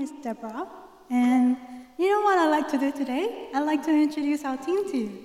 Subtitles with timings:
[0.00, 0.66] is Deborah,
[1.10, 1.56] and
[1.98, 3.48] you know what I'd like to do today?
[3.54, 5.24] I'd like to introduce our team to you.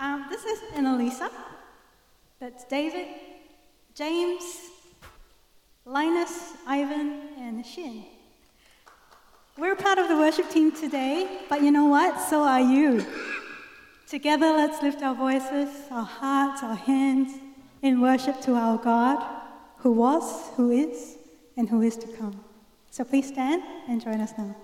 [0.00, 1.30] Um, this is Annalisa.
[2.40, 3.06] That's David,
[3.94, 4.42] James,
[5.84, 8.04] Linus, Ivan, and Shin.
[9.56, 12.20] We're part of the worship team today, but you know what?
[12.28, 13.06] So are you.
[14.08, 17.38] Together, let's lift our voices, our hearts, our hands
[17.82, 19.24] in worship to our God,
[19.78, 21.16] who was, who is,
[21.56, 22.43] and who is to come.
[22.94, 24.54] So please stand and join us now.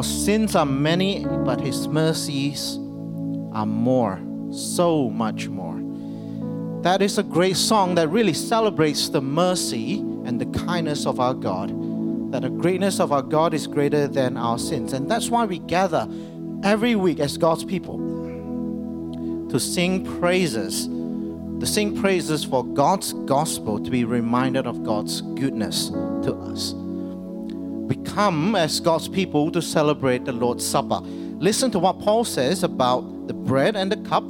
[0.00, 2.76] Our sins are many, but His mercies
[3.52, 4.18] are more,
[4.50, 5.78] so much more.
[6.82, 11.34] That is a great song that really celebrates the mercy and the kindness of our
[11.34, 11.68] God.
[12.32, 14.94] That the greatness of our God is greater than our sins.
[14.94, 16.08] And that's why we gather
[16.62, 17.98] every week as God's people
[19.50, 25.90] to sing praises, to sing praises for God's gospel, to be reminded of God's goodness
[25.90, 26.74] to us
[27.90, 31.00] we come as God's people to celebrate the Lord's Supper.
[31.00, 34.22] Listen to what Paul says about the bread and the cup,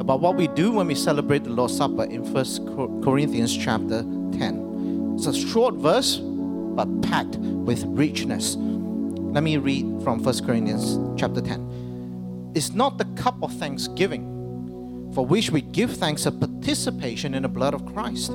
[0.00, 5.14] about what we do when we celebrate the Lord's Supper in 1 Corinthians chapter 10.
[5.16, 8.56] It's a short verse, but packed with richness.
[8.56, 12.50] Let me read from 1 Corinthians chapter 10.
[12.56, 17.48] It's not the cup of thanksgiving for which we give thanks a participation in the
[17.48, 18.32] blood of Christ.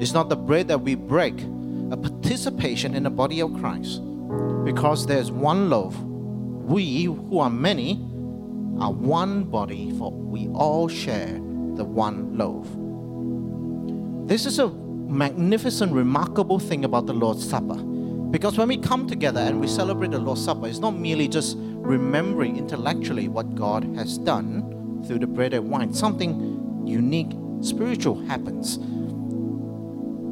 [0.00, 1.40] It's not the bread that we break
[1.90, 4.00] a participation in the body of Christ.
[4.64, 7.94] Because there's one loaf, we who are many
[8.78, 11.32] are one body, for we all share
[11.74, 12.66] the one loaf.
[14.28, 17.74] This is a magnificent, remarkable thing about the Lord's Supper.
[17.74, 21.56] Because when we come together and we celebrate the Lord's Supper, it's not merely just
[21.58, 27.32] remembering intellectually what God has done through the bread and wine, something unique,
[27.62, 28.78] spiritual happens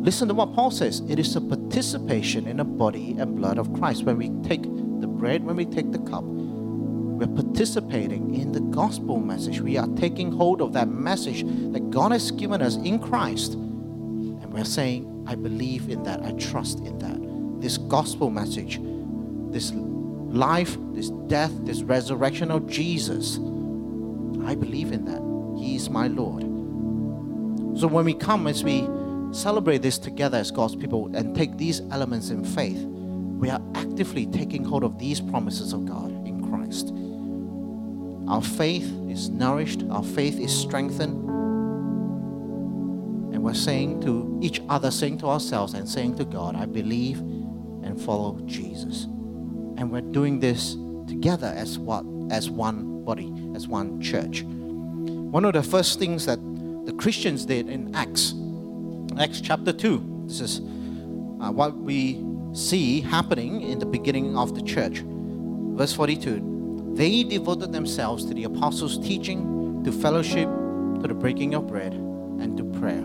[0.01, 3.73] Listen to what Paul says it is a participation in the body and blood of
[3.75, 4.05] Christ.
[4.05, 9.19] When we take the bread, when we take the cup, we're participating in the gospel
[9.19, 9.61] message.
[9.61, 13.55] We are taking hold of that message that God has given us in Christ.
[13.55, 17.61] And we're saying, I believe in that, I trust in that.
[17.61, 18.79] This gospel message,
[19.51, 23.39] this life, this death, this resurrection of Jesus,
[24.47, 25.21] I believe in that.
[25.61, 26.43] He is my Lord.
[27.81, 28.89] So when we come, as we
[29.33, 32.79] celebrate this together as God's people and take these elements in faith,
[33.39, 36.93] we are actively taking hold of these promises of God in Christ.
[38.29, 41.29] Our faith is nourished, our faith is strengthened.
[43.35, 47.19] And we're saying to each other, saying to ourselves, and saying to God, I believe
[47.19, 49.05] and follow Jesus.
[49.05, 52.05] And we're doing this together as what?
[52.31, 54.43] As one body, as one church.
[54.43, 56.39] One of the first things that
[56.85, 58.35] the Christians did in Acts
[59.21, 60.27] Acts chapter 2.
[60.27, 65.03] This is uh, what we see happening in the beginning of the church.
[65.05, 70.49] Verse 42 They devoted themselves to the apostles' teaching, to fellowship,
[71.01, 73.05] to the breaking of bread, and to prayer.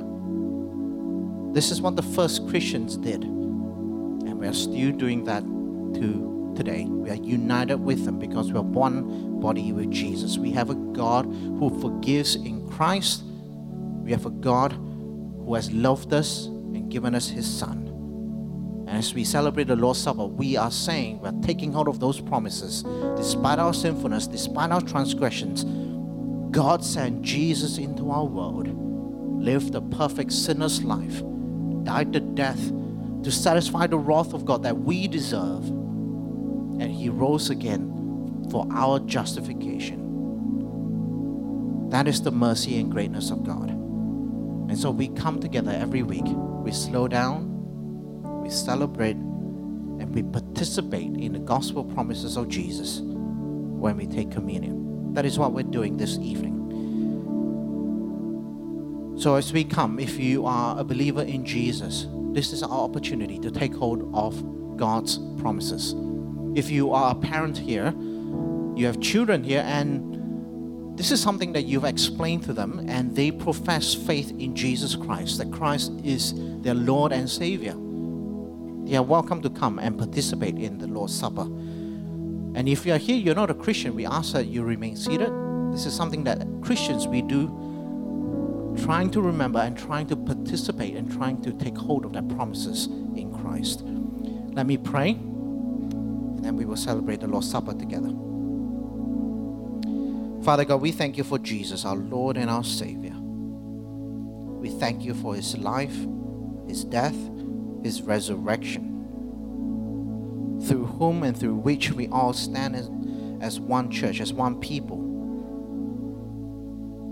[1.51, 3.23] This is what the first Christians did.
[3.23, 6.85] And we are still doing that to today.
[6.85, 10.37] We are united with them because we are one body with Jesus.
[10.37, 13.23] We have a God who forgives in Christ.
[14.03, 14.73] We have a God
[15.45, 17.89] who has loved us and given us his Son.
[18.87, 22.19] And as we celebrate the Lord's Supper, we are saying, we're taking hold of those
[22.19, 22.83] promises.
[23.15, 25.65] Despite our sinfulness, despite our transgressions,
[26.51, 28.67] God sent Jesus into our world,
[29.41, 31.23] lived a perfect sinner's life,
[31.83, 32.71] died the death
[33.23, 38.99] to satisfy the wrath of God that we deserve, and he rose again for our
[38.99, 40.01] justification.
[41.89, 43.72] That is the mercy and greatness of God.
[44.69, 46.25] And so we come together every week.
[46.25, 53.97] We slow down, we celebrate, and we participate in the gospel promises of Jesus when
[53.97, 55.13] we take communion.
[55.13, 56.53] That is what we're doing this evening.
[59.17, 63.37] So, as we come, if you are a believer in Jesus, this is our opportunity
[63.39, 65.93] to take hold of God's promises.
[66.55, 67.93] If you are a parent here,
[68.75, 70.12] you have children here, and
[70.95, 75.39] this is something that you've explained to them, and they profess faith in Jesus Christ,
[75.39, 77.73] that Christ is their Lord and Savior.
[78.85, 81.41] They are welcome to come and participate in the Lord's Supper.
[82.55, 85.31] And if you are here, you're not a Christian, we ask that you remain seated.
[85.71, 87.47] This is something that Christians we do,
[88.83, 92.85] trying to remember and trying to participate and trying to take hold of their promises
[92.85, 93.81] in Christ.
[93.81, 98.09] Let me pray, and then we will celebrate the Lord's Supper together.
[100.43, 103.13] Father God, we thank you for Jesus, our Lord and our Savior.
[103.15, 105.95] We thank you for his life,
[106.67, 107.15] his death,
[107.81, 108.89] his resurrection,
[110.67, 112.89] through whom and through which we all stand as,
[113.39, 114.99] as one church, as one people.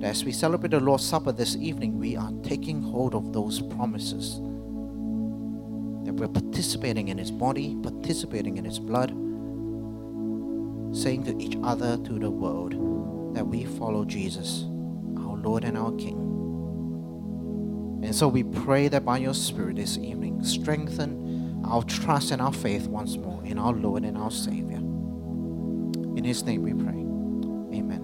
[0.03, 4.41] As we celebrate the Lord's Supper this evening, we are taking hold of those promises.
[6.03, 9.11] That we're participating in His body, participating in His blood,
[10.93, 12.90] saying to each other, to the world,
[13.47, 14.63] we follow Jesus,
[15.17, 16.17] our Lord and our King.
[18.03, 22.53] And so we pray that by your Spirit this evening, strengthen our trust and our
[22.53, 24.77] faith once more in our Lord and our Savior.
[24.77, 26.97] In His name we pray.
[27.77, 28.01] Amen.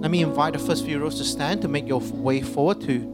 [0.00, 3.04] Let me invite the first few rows to stand to make your way forward to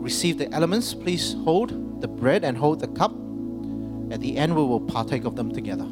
[0.00, 0.94] receive the elements.
[0.94, 3.12] Please hold the bread and hold the cup.
[4.10, 5.86] At the end, we will partake of them together.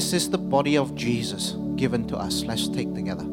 [0.00, 2.42] This is the body of Jesus given to us.
[2.44, 3.24] Let's take together.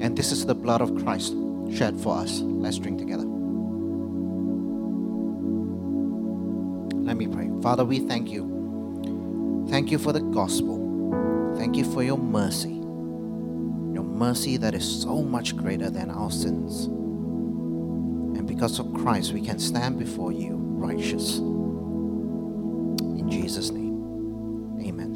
[0.00, 1.34] And this is the blood of Christ
[1.70, 2.40] shed for us.
[2.40, 3.26] Let's drink together.
[7.04, 7.50] Let me pray.
[7.60, 9.66] Father, we thank you.
[9.68, 11.52] Thank you for the gospel.
[11.58, 12.75] Thank you for your mercy
[14.16, 16.86] mercy that is so much greater than our sins.
[16.86, 21.38] And because of Christ, we can stand before you righteous.
[21.38, 25.12] In Jesus' name, amen.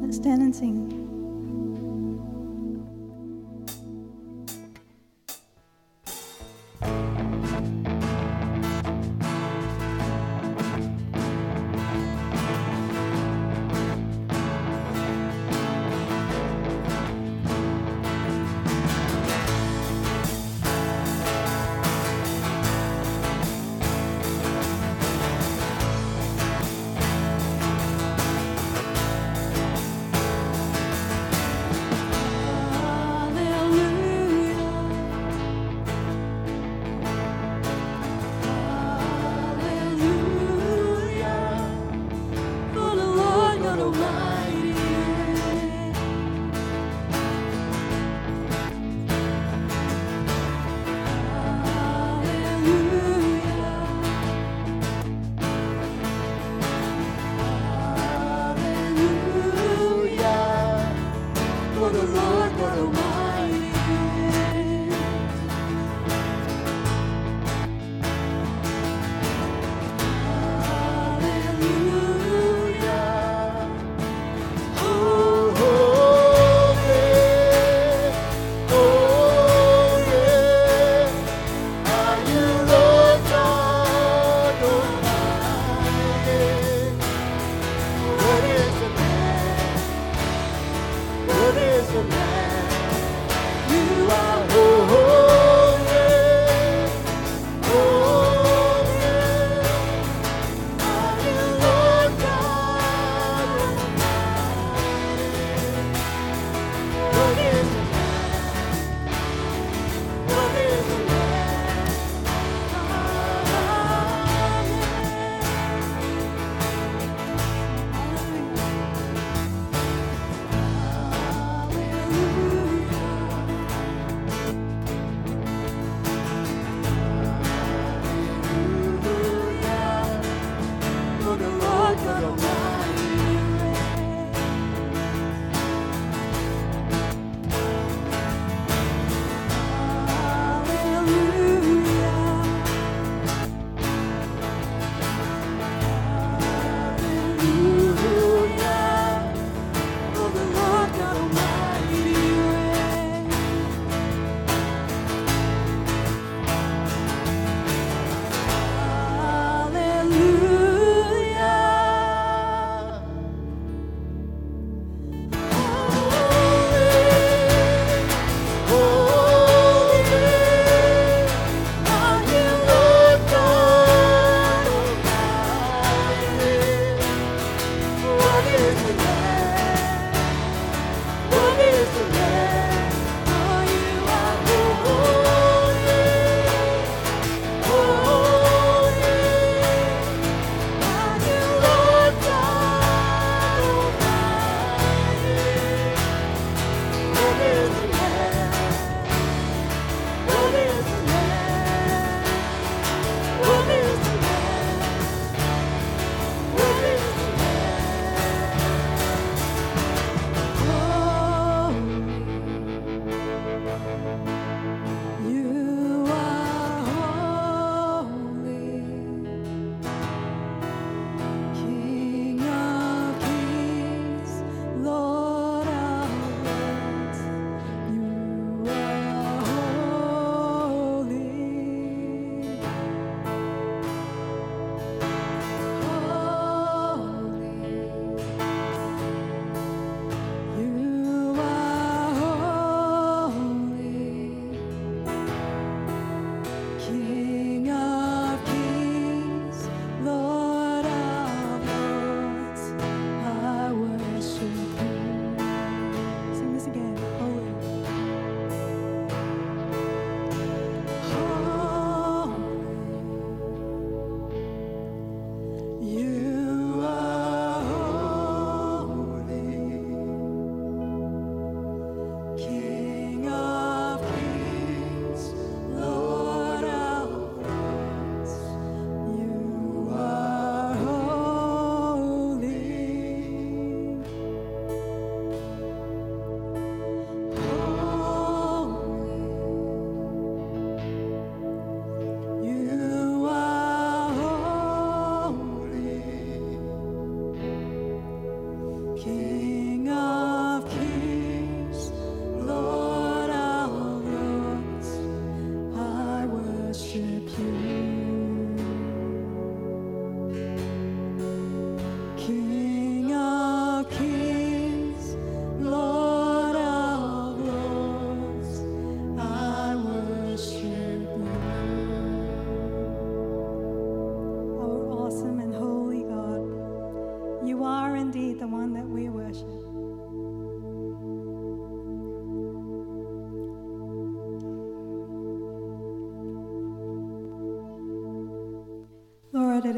[0.00, 1.01] Let's stand and sing.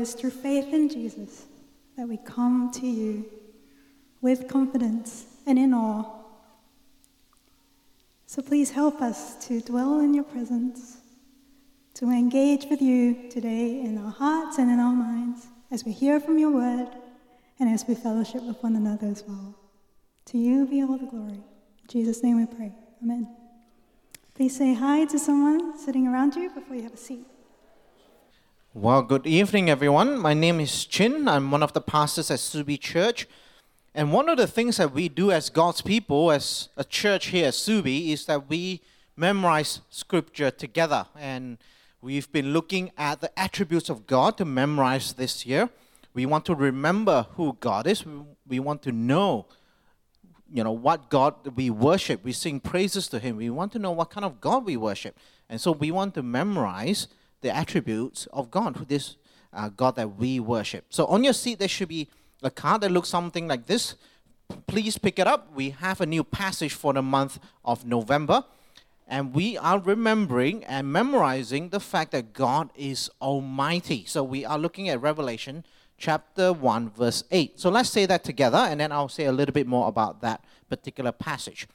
[0.04, 1.46] Is through faith in Jesus
[1.96, 3.24] that we come to you
[4.20, 6.04] with confidence and in awe.
[8.26, 10.98] So please help us to dwell in your presence,
[11.94, 16.20] to engage with you today in our hearts and in our minds as we hear
[16.20, 16.90] from your word
[17.58, 19.54] and as we fellowship with one another as well.
[20.26, 21.40] To you be all the glory.
[21.84, 22.74] In Jesus' name we pray.
[23.02, 23.26] Amen.
[24.34, 27.24] Please say hi to someone sitting around you before you have a seat.
[28.76, 30.18] Well, good evening, everyone.
[30.18, 31.28] My name is Chin.
[31.28, 33.28] I'm one of the pastors at Subi Church.
[33.94, 37.46] And one of the things that we do as God's people, as a church here
[37.46, 38.80] at Subi, is that we
[39.16, 41.06] memorize scripture together.
[41.16, 41.58] And
[42.02, 45.70] we've been looking at the attributes of God to memorize this year.
[46.12, 48.04] We want to remember who God is.
[48.44, 49.46] We want to know,
[50.52, 52.24] you know, what God we worship.
[52.24, 53.36] We sing praises to Him.
[53.36, 55.16] We want to know what kind of God we worship.
[55.48, 57.06] And so we want to memorize
[57.44, 59.16] the attributes of God, this
[59.52, 60.86] uh, God that we worship.
[60.88, 62.08] So on your seat, there should be
[62.42, 63.94] a card that looks something like this.
[64.66, 65.54] Please pick it up.
[65.54, 68.44] We have a new passage for the month of November.
[69.06, 74.04] And we are remembering and memorizing the fact that God is Almighty.
[74.06, 75.64] So we are looking at Revelation
[75.98, 77.60] chapter 1, verse 8.
[77.60, 80.42] So let's say that together, and then I'll say a little bit more about that
[80.70, 81.68] particular passage.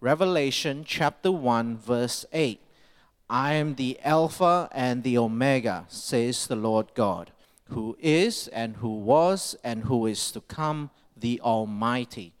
[0.00, 2.60] Revelation chapter 1, verse 8.
[3.28, 7.32] I am the Alpha and the Omega, says the Lord God,
[7.70, 12.32] who is and who was and who is to come, the Almighty.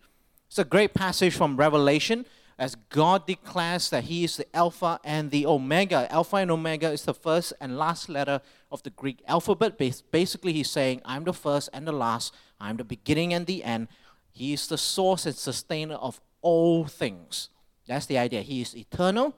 [0.46, 2.24] It's a great passage from Revelation
[2.56, 6.06] as God declares that He is the Alpha and the Omega.
[6.10, 9.76] Alpha and Omega is the first and last letter of the Greek alphabet.
[10.10, 13.88] Basically, He's saying, I'm the first and the last, I'm the beginning and the end.
[14.30, 17.48] He is the source and sustainer of all things.
[17.88, 18.42] That's the idea.
[18.42, 19.34] He is eternal,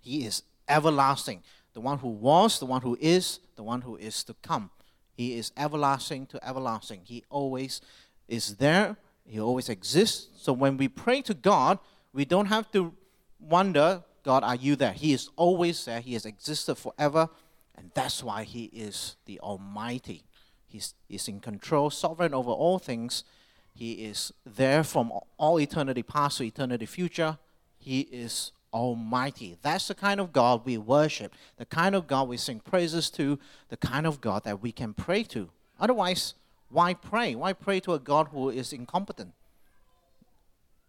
[0.00, 1.42] He is everlasting.
[1.72, 4.70] The one who was, the one who is, the one who is to come.
[5.12, 7.02] He is everlasting to everlasting.
[7.04, 7.80] He always
[8.28, 8.96] is there.
[9.26, 10.28] He always exists.
[10.36, 11.78] So when we pray to God,
[12.12, 12.92] we don't have to
[13.40, 14.92] wonder, God, are you there?
[14.92, 16.00] He is always there.
[16.00, 17.28] He has existed forever.
[17.76, 20.24] And that's why He is the Almighty.
[20.66, 23.24] He's, he's in control, sovereign over all things.
[23.72, 27.38] He is there from all eternity past to eternity future.
[27.78, 29.56] He is Almighty.
[29.62, 33.38] That's the kind of God we worship, the kind of God we sing praises to,
[33.68, 35.48] the kind of God that we can pray to.
[35.78, 36.34] Otherwise,
[36.68, 37.36] why pray?
[37.36, 39.32] Why pray to a God who is incompetent?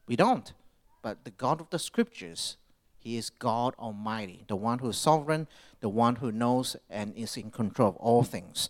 [0.07, 0.51] We don't.
[1.03, 2.57] But the God of the scriptures,
[2.99, 5.47] He is God Almighty, the one who is sovereign,
[5.79, 8.67] the one who knows and is in control of all things.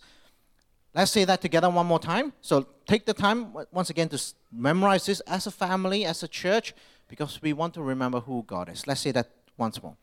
[0.94, 2.32] Let's say that together one more time.
[2.40, 6.74] So take the time once again to memorize this as a family, as a church
[7.08, 8.86] because we want to remember who God is.
[8.86, 9.96] Let's say that once more.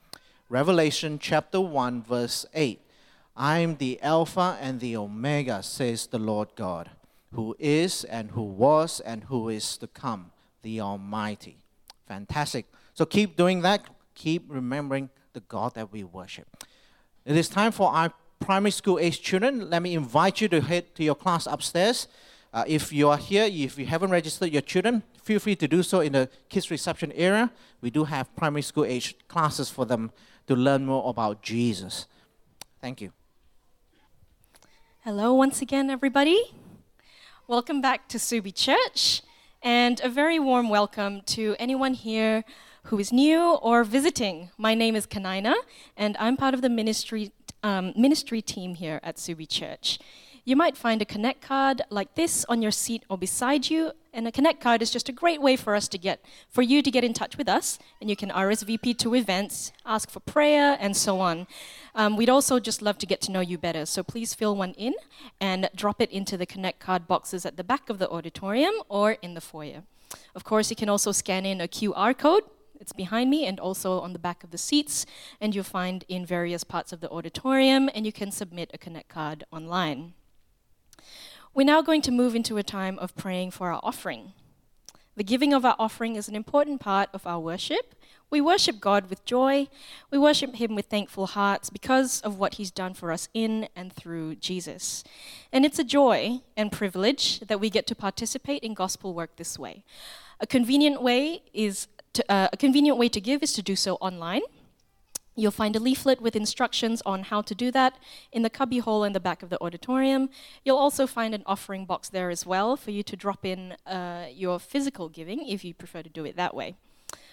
[0.49, 2.79] Revelation chapter 1, verse 8.
[3.35, 6.91] I am the Alpha and the Omega, says the Lord God,
[7.33, 11.57] who is and who was and who is to come, the Almighty.
[12.07, 12.67] Fantastic.
[12.93, 13.85] So keep doing that.
[14.13, 16.47] Keep remembering the God that we worship.
[17.25, 19.69] It is time for our primary school age children.
[19.69, 22.07] Let me invite you to head to your class upstairs.
[22.53, 25.81] Uh, if you are here, if you haven't registered your children, feel free to do
[25.81, 27.51] so in the kids reception area.
[27.81, 30.11] We do have primary school age classes for them
[30.47, 32.07] to learn more about Jesus.
[32.81, 33.11] Thank you.
[35.05, 36.43] Hello, once again, everybody.
[37.47, 39.21] Welcome back to Subi Church,
[39.61, 42.43] and a very warm welcome to anyone here
[42.83, 44.49] who is new or visiting.
[44.57, 45.55] My name is Kanina,
[45.95, 47.31] and I'm part of the ministry,
[47.63, 49.99] um, ministry team here at Subi Church.
[50.45, 54.27] You might find a Connect card like this on your seat or beside you, and
[54.27, 56.91] a Connect card is just a great way for us to get, for you to
[56.91, 60.97] get in touch with us, and you can RSVP to events, ask for prayer, and
[60.97, 61.47] so on.
[61.95, 64.73] Um, we'd also just love to get to know you better, so please fill one
[64.73, 64.95] in
[65.39, 69.11] and drop it into the Connect card boxes at the back of the auditorium or
[69.21, 69.83] in the foyer.
[70.35, 72.43] Of course, you can also scan in a QR code
[72.81, 75.05] it's behind me and also on the back of the seats,
[75.39, 79.07] and you'll find in various parts of the auditorium, and you can submit a Connect
[79.07, 80.15] card online.
[81.55, 84.33] We're now going to move into a time of praying for our offering.
[85.15, 87.93] The giving of our offering is an important part of our worship.
[88.31, 89.67] We worship God with joy.
[90.09, 93.93] We worship Him with thankful hearts because of what He's done for us in and
[93.93, 95.03] through Jesus.
[95.51, 99.59] And it's a joy and privilege that we get to participate in gospel work this
[99.59, 99.83] way.
[100.39, 103.97] A convenient way is to, uh, a convenient way to give is to do so
[103.97, 104.41] online.
[105.35, 107.97] You'll find a leaflet with instructions on how to do that
[108.31, 110.29] in the cubby hole in the back of the auditorium.
[110.63, 114.27] You'll also find an offering box there as well for you to drop in uh,
[114.31, 116.75] your physical giving if you prefer to do it that way.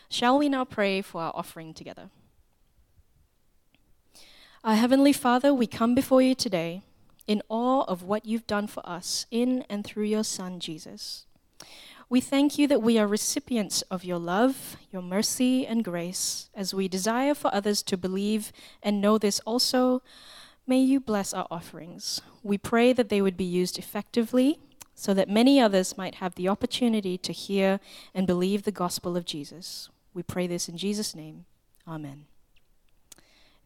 [0.08, 2.10] Shall we now pray for our offering together?
[4.64, 6.82] Our Heavenly Father, we come before you today
[7.26, 11.26] in awe of what you've done for us in and through your Son, Jesus.
[12.10, 16.50] We thank you that we are recipients of your love, your mercy, and grace.
[16.56, 18.50] As we desire for others to believe
[18.82, 20.02] and know this also,
[20.66, 22.20] may you bless our offerings.
[22.42, 24.58] We pray that they would be used effectively
[24.92, 27.78] so that many others might have the opportunity to hear
[28.12, 29.88] and believe the gospel of Jesus.
[30.12, 31.44] We pray this in Jesus' name.
[31.86, 32.24] Amen.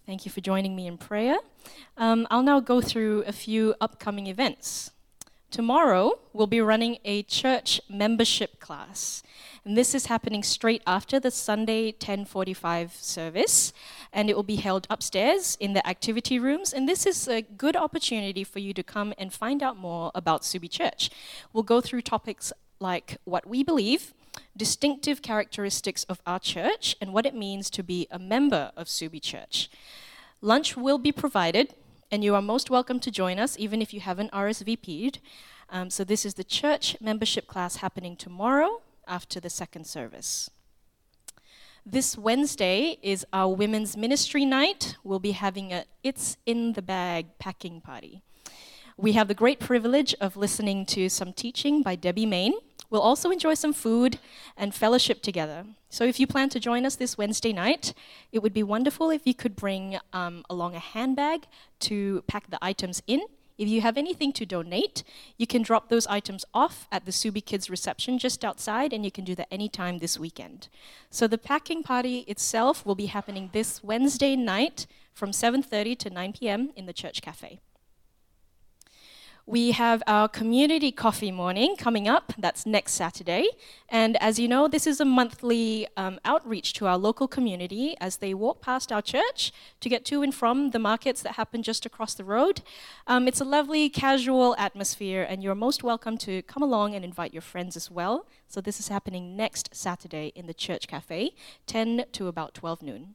[0.05, 1.39] Thank you for joining me in prayer.
[1.97, 4.91] Um, I'll now go through a few upcoming events.
[5.55, 9.23] Tomorrow, we'll be running a church membership class.
[9.65, 13.73] And this is happening straight after the Sunday 1045 service.
[14.13, 16.73] And it will be held upstairs in the activity rooms.
[16.73, 20.43] And this is a good opportunity for you to come and find out more about
[20.43, 21.09] Subi Church.
[21.53, 24.13] We'll go through topics like what we believe,
[24.57, 29.23] distinctive characteristics of our church, and what it means to be a member of Subi
[29.23, 29.71] Church.
[30.41, 31.75] Lunch will be provided,
[32.15, 35.19] and you are most welcome to join us, even if you haven't RSVP'd.
[35.69, 40.49] Um, so, this is the church membership class happening tomorrow after the second service.
[41.85, 44.95] This Wednesday is our women's ministry night.
[45.03, 48.23] We'll be having a It's in the Bag packing party.
[48.97, 52.53] We have the great privilege of listening to some teaching by Debbie Main.
[52.95, 54.21] We'll also enjoy some food
[54.57, 55.67] and fellowship together.
[55.91, 57.93] So, if you plan to join us this Wednesday night,
[58.31, 61.49] it would be wonderful if you could bring um, along a handbag
[61.81, 63.23] to pack the items in.
[63.59, 65.03] If you have anything to donate,
[65.37, 69.11] you can drop those items off at the Subi Kids reception just outside, and you
[69.11, 70.69] can do that anytime this weekend.
[71.11, 76.33] So the packing party itself will be happening this Wednesday night from 7:30 to 9
[76.35, 76.71] p.m.
[76.77, 77.59] in the church cafe.
[79.47, 82.33] We have our community coffee morning coming up.
[82.39, 83.47] That's next Saturday.
[83.91, 88.17] And as you know, this is a monthly um, outreach to our local community as
[88.17, 91.85] they walk past our church to get to and from the markets that happen just
[91.85, 92.63] across the road.
[93.07, 97.35] Um, it's a lovely, casual atmosphere, and you're most welcome to come along and invite
[97.35, 98.27] your friends as well.
[98.49, 101.35] So, this is happening next Saturday in the church cafe,
[101.67, 103.15] 10 to about 12 noon.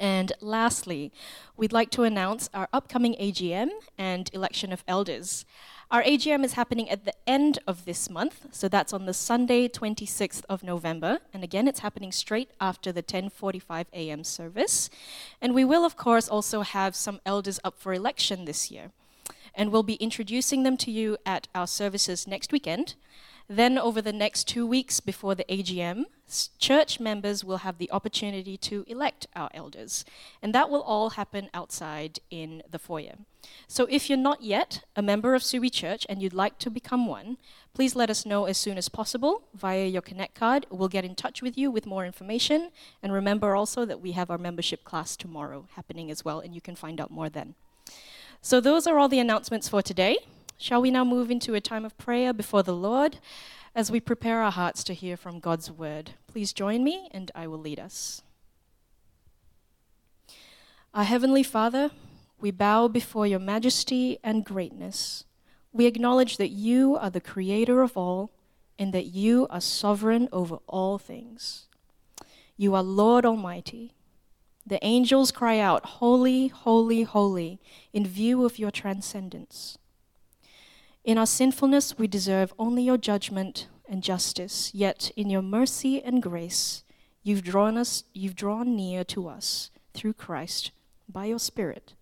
[0.00, 1.12] And lastly,
[1.58, 5.44] we'd like to announce our upcoming AGM and election of elders.
[5.90, 9.68] Our AGM is happening at the end of this month, so that's on the Sunday,
[9.68, 11.18] 26th of November.
[11.34, 14.24] And again, it's happening straight after the 10:45 a.m.
[14.24, 14.88] service.
[15.42, 18.92] And we will of course also have some elders up for election this year.
[19.54, 22.94] And we'll be introducing them to you at our services next weekend.
[23.52, 26.04] Then, over the next two weeks before the AGM,
[26.60, 30.04] church members will have the opportunity to elect our elders.
[30.40, 33.16] And that will all happen outside in the foyer.
[33.66, 37.08] So, if you're not yet a member of Subi Church and you'd like to become
[37.08, 37.38] one,
[37.74, 40.66] please let us know as soon as possible via your Connect card.
[40.70, 42.70] We'll get in touch with you with more information.
[43.02, 46.60] And remember also that we have our membership class tomorrow happening as well, and you
[46.60, 47.56] can find out more then.
[48.42, 50.18] So, those are all the announcements for today.
[50.60, 53.16] Shall we now move into a time of prayer before the Lord
[53.74, 56.10] as we prepare our hearts to hear from God's word?
[56.26, 58.20] Please join me and I will lead us.
[60.92, 61.92] Our Heavenly Father,
[62.42, 65.24] we bow before your majesty and greatness.
[65.72, 68.30] We acknowledge that you are the creator of all
[68.78, 71.68] and that you are sovereign over all things.
[72.58, 73.94] You are Lord Almighty.
[74.66, 77.60] The angels cry out, Holy, holy, holy,
[77.94, 79.78] in view of your transcendence.
[81.02, 86.22] In our sinfulness, we deserve only your judgment and justice, yet in your mercy and
[86.22, 86.84] grace,
[87.22, 90.72] you've drawn us, you've drawn near to us through Christ
[91.08, 91.94] by your Spirit.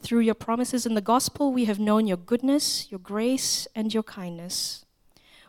[0.00, 4.02] Through your promises in the gospel, we have known your goodness, your grace, and your
[4.02, 4.84] kindness.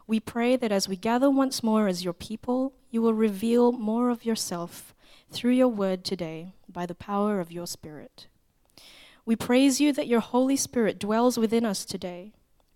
[0.05, 4.11] We pray that as we gather once more as your people, you will reveal more
[4.11, 4.93] of yourself
[5.31, 8.27] through your word today by the power of your Spirit.
[9.25, 12.33] We praise you that your Holy Spirit dwells within us today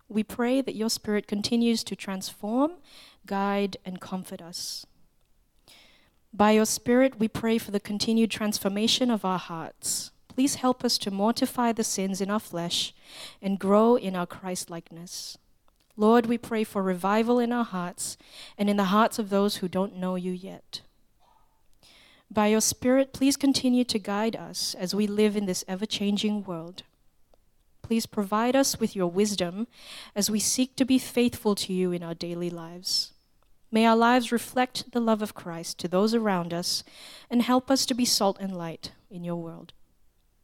[0.08, 2.72] we pray that your Spirit continues to transform,
[3.26, 4.86] guide, and comfort us.
[6.32, 10.10] By your Spirit, we pray for the continued transformation of our hearts.
[10.28, 12.94] Please help us to mortify the sins in our flesh
[13.42, 15.36] and grow in our Christ likeness.
[15.96, 18.16] Lord, we pray for revival in our hearts
[18.56, 20.82] and in the hearts of those who don't know you yet.
[22.30, 26.44] By your Spirit, please continue to guide us as we live in this ever changing
[26.44, 26.82] world.
[27.88, 29.66] Please provide us with your wisdom
[30.14, 33.14] as we seek to be faithful to you in our daily lives.
[33.72, 36.84] May our lives reflect the love of Christ to those around us
[37.30, 39.72] and help us to be salt and light in your world.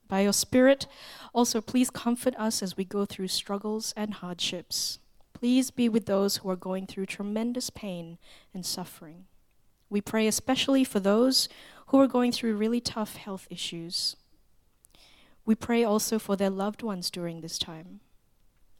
[0.08, 0.86] By your Spirit,
[1.34, 4.98] also please comfort us as we go through struggles and hardships.
[5.34, 8.16] Please be with those who are going through tremendous pain
[8.54, 9.26] and suffering.
[9.90, 11.50] We pray especially for those
[11.88, 14.16] who are going through really tough health issues.
[15.46, 18.00] We pray also for their loved ones during this time.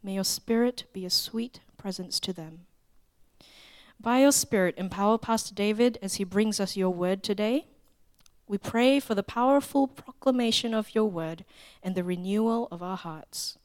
[0.01, 2.65] May your Spirit be a sweet presence to them.
[3.99, 7.67] By your Spirit, empower Pastor David as he brings us your word today.
[8.47, 11.45] We pray for the powerful proclamation of your word
[11.81, 13.57] and the renewal of our hearts.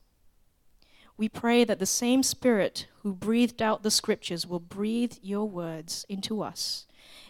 [1.16, 6.06] We pray that the same Spirit who breathed out the scriptures will breathe your words
[6.08, 6.86] into us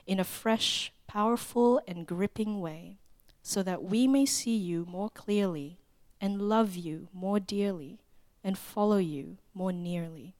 [0.07, 2.99] in a fresh, powerful, and gripping way,
[3.43, 5.79] so that we may see you more clearly
[6.21, 8.01] and love you more dearly
[8.45, 10.35] and follow you more nearly.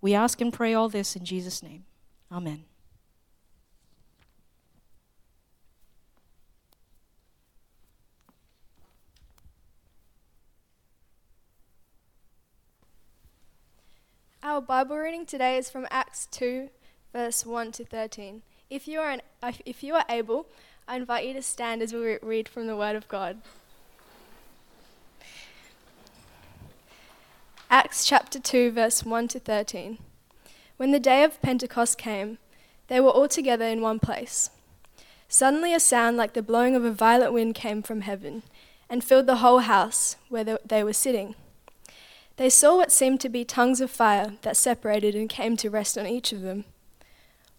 [0.00, 1.84] We ask and pray all this in Jesus' name.
[2.30, 2.64] Amen.
[14.42, 16.68] Our Bible reading today is from Acts 2,
[17.14, 18.42] verse 1 to 13.
[18.70, 19.20] If you are, an,
[19.66, 20.46] if you are able,
[20.88, 23.38] I invite you to stand as we read from the Word of God.
[27.70, 29.98] Acts chapter 2, verse 1 to 13.
[30.76, 32.38] When the day of Pentecost came,
[32.88, 34.50] they were all together in one place.
[35.28, 38.42] Suddenly, a sound like the blowing of a violent wind came from heaven
[38.88, 41.34] and filled the whole house where they were sitting.
[42.36, 45.96] They saw what seemed to be tongues of fire that separated and came to rest
[45.98, 46.64] on each of them.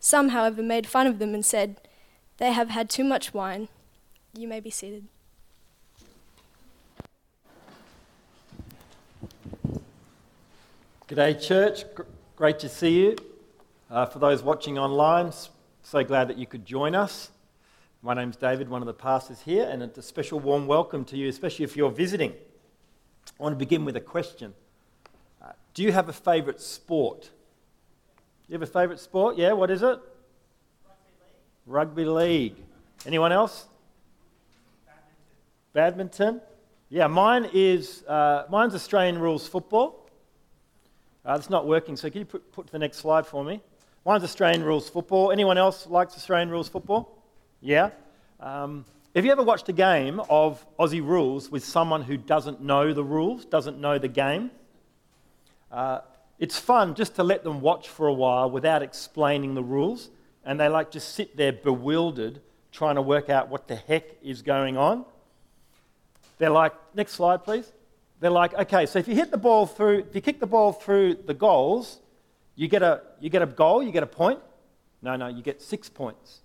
[0.00, 1.80] Some, however, made fun of them and said,
[2.38, 3.68] They have had too much wine.
[4.36, 5.06] You may be seated.
[11.08, 11.84] G'day, church.
[12.36, 13.16] Great to see you.
[13.90, 15.32] Uh, for those watching online,
[15.82, 17.30] so glad that you could join us.
[18.02, 21.16] My name's David, one of the pastors here, and it's a special warm welcome to
[21.16, 22.32] you, especially if you're visiting.
[22.32, 24.54] I want to begin with a question.
[25.42, 27.30] Uh, do you have a favourite sport?
[28.48, 29.36] You have a favourite sport?
[29.36, 29.98] Yeah, what is it?
[31.66, 32.04] Rugby league.
[32.04, 32.56] Rugby league.
[33.06, 33.66] Anyone else?
[35.74, 36.38] Badminton.
[36.38, 36.40] Badminton?
[36.88, 40.08] Yeah, mine is uh, mine's Australian rules football.
[41.26, 43.60] Uh, it's not working, so can you put, put the next slide for me?
[44.06, 45.30] Mine's Australian rules football.
[45.30, 47.22] Anyone else likes Australian rules football?
[47.60, 47.90] Yeah.
[48.40, 52.94] Um, have you ever watched a game of Aussie rules with someone who doesn't know
[52.94, 54.50] the rules, doesn't know the game?
[55.70, 56.00] Uh,
[56.38, 60.10] it's fun just to let them watch for a while without explaining the rules,
[60.44, 62.40] and they like just sit there bewildered,
[62.72, 65.04] trying to work out what the heck is going on.
[66.38, 67.72] They're like, next slide, please.
[68.20, 70.72] They're like, okay, so if you hit the ball through, if you kick the ball
[70.72, 72.00] through the goals,
[72.54, 74.40] you get a, you get a goal, you get a point.
[75.02, 76.40] No, no, you get six points.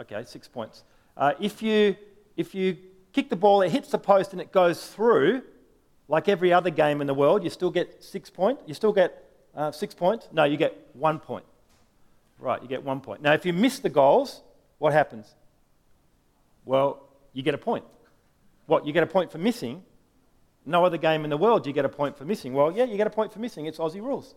[0.00, 0.82] Okay, six points.
[1.16, 1.96] Uh, if you
[2.36, 2.76] if you
[3.12, 5.42] kick the ball, it hits the post and it goes through,
[6.08, 8.62] like every other game in the world, you still get six points.
[8.66, 10.28] You still get uh, six points.
[10.32, 11.44] No, you get one point.
[12.38, 13.22] Right, you get one point.
[13.22, 14.42] Now, if you miss the goals,
[14.78, 15.34] what happens?
[16.64, 17.84] Well, you get a point.
[18.66, 18.86] What?
[18.86, 19.82] You get a point for missing?
[20.64, 22.52] No other game in the world you get a point for missing.
[22.52, 23.66] Well, yeah, you get a point for missing.
[23.66, 24.34] It's Aussie rules.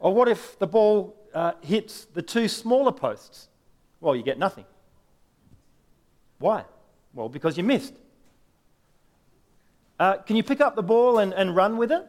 [0.00, 3.48] Or what if the ball uh, hits the two smaller posts?
[4.00, 4.64] Well, you get nothing.
[6.38, 6.64] Why?
[7.14, 7.94] Well, because you missed.
[9.98, 12.06] Uh, can you pick up the ball and, and run with it?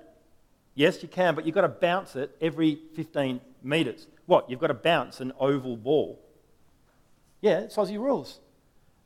[0.79, 4.07] Yes, you can, but you've got to bounce it every 15 metres.
[4.27, 4.49] What?
[4.49, 6.17] You've got to bounce an oval ball.
[7.41, 8.39] Yeah, it's Aussie rules.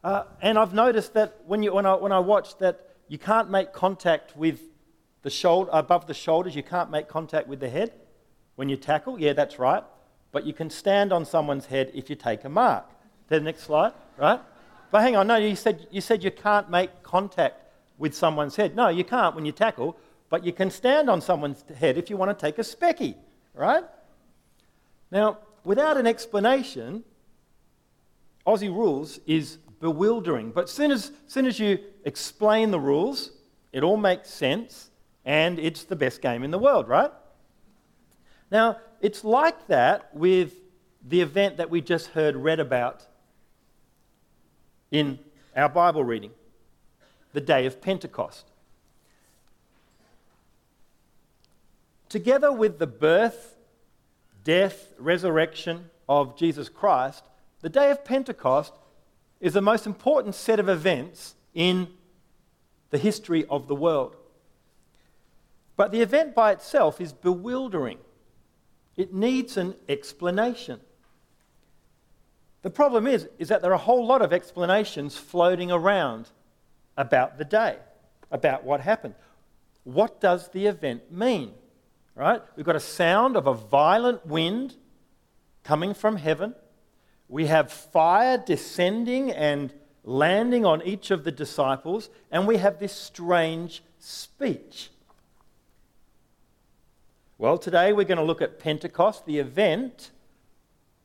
[0.04, 3.50] Uh, and I've noticed that when, you, when, I, when I watch that you can't
[3.50, 4.60] make contact with
[5.24, 7.92] the shoulder, above the shoulders, you can't make contact with the head
[8.56, 9.20] when you tackle.
[9.20, 9.84] Yeah, that's right.
[10.32, 12.86] But you can stand on someone's head if you take a mark.
[13.30, 14.40] The next slide, right?
[14.92, 17.56] But hang on, no, you said, you said you can't make contact
[17.98, 18.76] with someone's head.
[18.76, 19.98] No, you can't when you tackle,
[20.34, 23.14] but you can stand on someone's head if you want to take a specky,
[23.54, 23.84] right?
[25.12, 27.04] Now, without an explanation,
[28.48, 30.50] Aussie rules is bewildering.
[30.50, 33.30] But as soon as, soon as you explain the rules,
[33.72, 34.90] it all makes sense
[35.24, 37.12] and it's the best game in the world, right?
[38.50, 40.56] Now, it's like that with
[41.08, 43.06] the event that we just heard read about
[44.90, 45.20] in
[45.56, 46.32] our Bible reading,
[47.34, 48.50] the day of Pentecost.
[52.14, 53.56] Together with the birth,
[54.44, 57.24] death, resurrection of Jesus Christ,
[57.62, 58.72] the day of Pentecost
[59.40, 61.88] is the most important set of events in
[62.92, 64.16] the history of the world.
[65.76, 67.98] But the event by itself is bewildering.
[68.96, 70.82] It needs an explanation.
[72.62, 76.30] The problem is, is that there are a whole lot of explanations floating around
[76.96, 77.78] about the day,
[78.30, 79.16] about what happened.
[79.84, 81.54] What does the event mean?
[82.16, 82.42] Right?
[82.56, 84.76] We've got a sound of a violent wind
[85.64, 86.54] coming from heaven.
[87.28, 92.94] We have fire descending and landing on each of the disciples, and we have this
[92.94, 94.90] strange speech.
[97.38, 100.12] Well, today we're going to look at Pentecost, the event,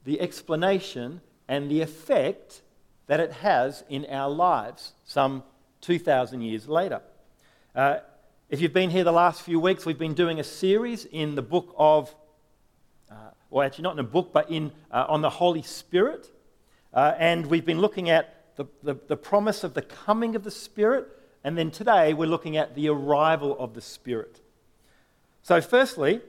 [0.05, 2.61] the explanation, and the effect
[3.07, 5.43] that it has in our lives some
[5.81, 7.01] 2,000 years later.
[7.75, 7.99] Uh,
[8.49, 11.43] if you've been here the last few weeks, we've been doing a series in the
[11.43, 12.15] book of,
[13.11, 13.15] uh,
[13.51, 16.31] well, actually not in a book, but in, uh, on the Holy Spirit.
[16.95, 20.51] Uh, and we've been looking at the, the, the promise of the coming of the
[20.51, 21.09] Spirit.
[21.45, 24.41] And then today we're looking at the arrival of the Spirit.
[25.43, 26.23] So, firstly,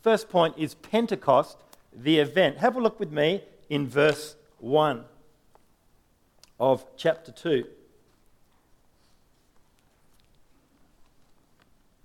[0.00, 1.58] first point is Pentecost,
[1.92, 2.58] the event.
[2.58, 5.04] Have a look with me in verse 1
[6.60, 7.64] of chapter 2.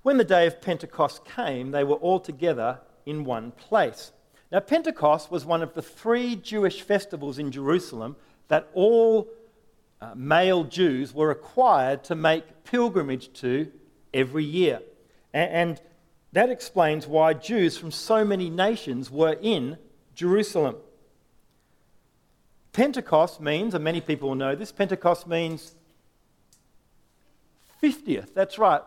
[0.04, 4.12] When the day of Pentecost came, they were all together in one place.
[4.52, 8.16] Now, Pentecost was one of the three Jewish festivals in Jerusalem
[8.47, 9.30] that all
[10.02, 13.72] uh, male Jews were required to make pilgrimage to
[14.14, 14.82] every year.
[15.34, 15.82] And, and
[16.34, 19.78] that explains why Jews from so many nations were in
[20.16, 20.78] Jerusalem.
[22.74, 25.76] Pentecost means, and many people will know this, Pentecost means
[27.84, 28.34] 50th.
[28.34, 28.82] That's right.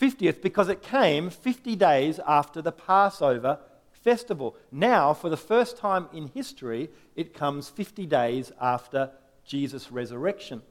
[0.00, 3.58] 50th because it came 50 days after the Passover
[3.92, 4.56] festival.
[4.70, 9.10] Now, for the first time in history, it comes 50 days after
[9.44, 10.62] Jesus' resurrection.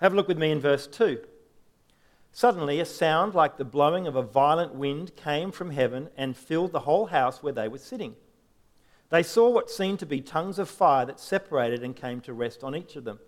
[0.00, 1.20] Have a look with me in verse 2.
[2.32, 6.72] Suddenly, a sound like the blowing of a violent wind came from heaven and filled
[6.72, 8.16] the whole house where they were sitting.
[9.10, 12.64] They saw what seemed to be tongues of fire that separated and came to rest
[12.64, 13.18] on each of them.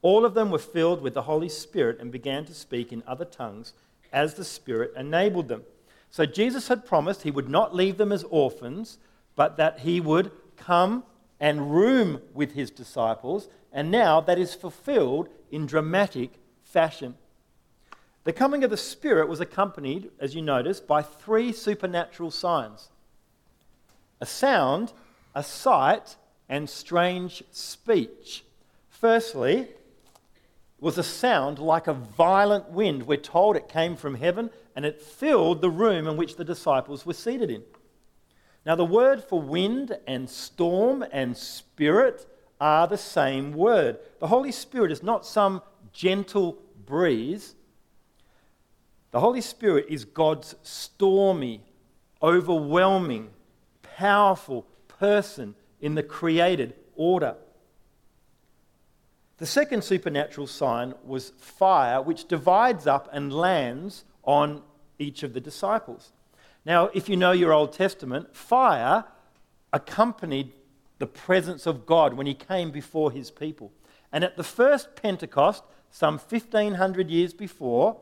[0.00, 3.26] All of them were filled with the Holy Spirit and began to speak in other
[3.26, 3.74] tongues
[4.16, 5.62] as the Spirit enabled them.
[6.10, 8.96] So Jesus had promised he would not leave them as orphans,
[9.36, 11.04] but that he would come
[11.38, 16.30] and room with his disciples, and now that is fulfilled in dramatic
[16.64, 17.14] fashion.
[18.24, 22.88] The coming of the Spirit was accompanied, as you notice, by three supernatural signs
[24.18, 24.94] a sound,
[25.34, 26.16] a sight,
[26.48, 28.44] and strange speech.
[28.88, 29.68] Firstly,
[30.78, 33.06] was a sound like a violent wind.
[33.06, 37.06] We're told it came from heaven and it filled the room in which the disciples
[37.06, 37.62] were seated in.
[38.66, 42.26] Now, the word for wind and storm and spirit
[42.60, 43.98] are the same word.
[44.18, 45.62] The Holy Spirit is not some
[45.92, 47.54] gentle breeze.
[49.12, 51.62] The Holy Spirit is God's stormy,
[52.22, 53.30] overwhelming,
[53.82, 57.36] powerful person in the created order.
[59.38, 64.62] The second supernatural sign was fire, which divides up and lands on
[64.98, 66.12] each of the disciples.
[66.64, 69.04] Now, if you know your Old Testament, fire
[69.72, 70.52] accompanied
[70.98, 73.72] the presence of God when he came before his people.
[74.10, 78.00] And at the first Pentecost, some 1500 years before,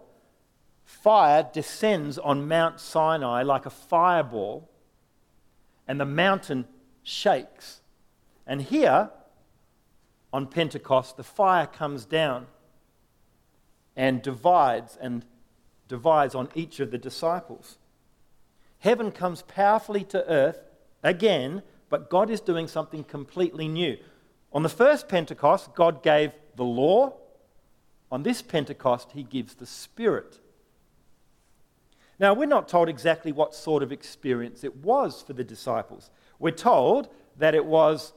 [0.84, 4.70] fire descends on Mount Sinai like a fireball,
[5.88, 6.66] and the mountain
[7.02, 7.80] shakes.
[8.46, 9.10] And here,
[10.34, 12.48] on Pentecost, the fire comes down
[13.94, 15.24] and divides and
[15.86, 17.78] divides on each of the disciples.
[18.80, 20.58] Heaven comes powerfully to earth
[21.04, 23.96] again, but God is doing something completely new.
[24.52, 27.14] On the first Pentecost, God gave the law.
[28.10, 30.40] On this Pentecost, he gives the Spirit.
[32.18, 36.10] Now, we're not told exactly what sort of experience it was for the disciples.
[36.40, 38.12] We're told that it was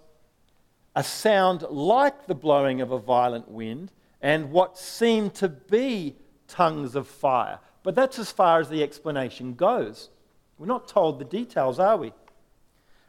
[0.98, 6.16] a sound like the blowing of a violent wind, and what seemed to be
[6.48, 7.60] tongues of fire.
[7.84, 10.10] But that's as far as the explanation goes.
[10.58, 12.14] We're not told the details, are we?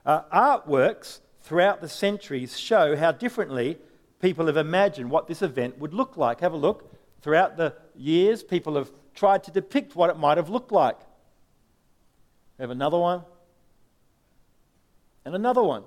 [0.05, 3.79] Uh, artworks throughout the centuries show how differently
[4.21, 6.41] people have imagined what this event would look like.
[6.41, 6.95] Have a look.
[7.23, 10.99] Throughout the years, people have tried to depict what it might have looked like.
[12.59, 13.23] We have another one.
[15.25, 15.85] And another one.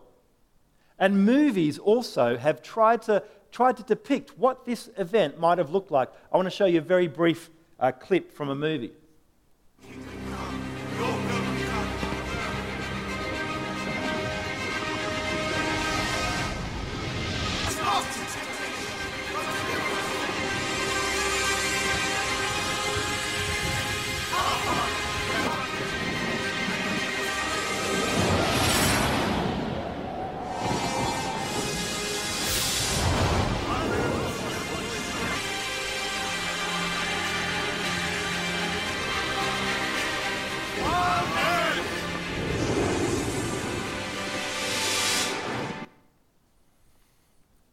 [1.02, 5.89] And movies also have tried to, tried to depict what this event might have looked
[5.89, 6.10] like.
[6.32, 7.49] I want to show you a very brief
[7.80, 8.91] uh, clip from a movie.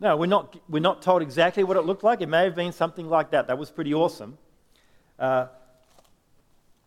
[0.08, 2.22] No, we're not, we're not told exactly what it looked like.
[2.22, 3.46] It may have been something like that.
[3.48, 4.38] That was pretty awesome.
[5.18, 5.48] Uh,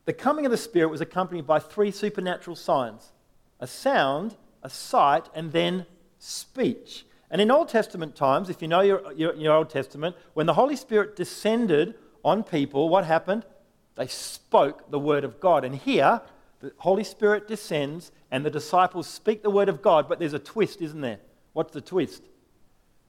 [0.05, 3.11] the coming of the Spirit was accompanied by three supernatural signs
[3.59, 5.85] a sound, a sight, and then
[6.17, 7.05] speech.
[7.29, 10.55] And in Old Testament times, if you know your, your, your Old Testament, when the
[10.55, 11.93] Holy Spirit descended
[12.25, 13.45] on people, what happened?
[13.93, 15.63] They spoke the Word of God.
[15.63, 16.21] And here,
[16.59, 20.39] the Holy Spirit descends and the disciples speak the Word of God, but there's a
[20.39, 21.19] twist, isn't there?
[21.53, 22.23] What's the twist?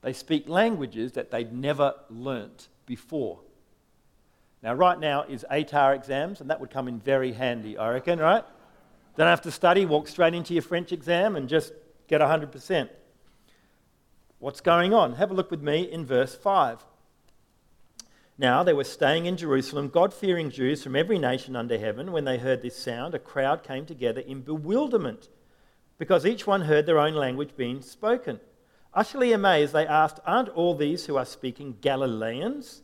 [0.03, 3.40] They speak languages that they'd never learnt before.
[4.62, 8.18] Now, right now is ATAR exams, and that would come in very handy, I reckon,
[8.18, 8.44] right?
[9.16, 11.72] Don't have to study, walk straight into your French exam and just
[12.09, 12.88] get 100%.
[14.38, 15.14] What's going on?
[15.14, 16.84] Have a look with me in verse 5.
[18.38, 22.11] Now they were staying in Jerusalem, God fearing Jews from every nation under heaven.
[22.11, 25.28] When they heard this sound, a crowd came together in bewilderment
[25.98, 28.40] because each one heard their own language being spoken.
[28.95, 32.82] Utterly amazed, they asked, Aren't all these who are speaking Galileans?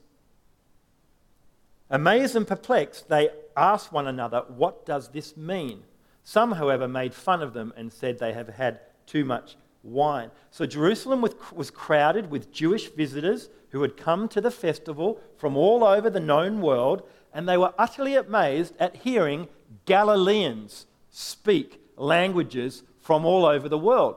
[1.91, 5.83] Amazed and perplexed, they asked one another, What does this mean?
[6.23, 10.31] Some, however, made fun of them and said they have had too much wine.
[10.51, 15.85] So Jerusalem was crowded with Jewish visitors who had come to the festival from all
[15.85, 17.03] over the known world,
[17.33, 19.49] and they were utterly amazed at hearing
[19.85, 24.17] Galileans speak languages from all over the world.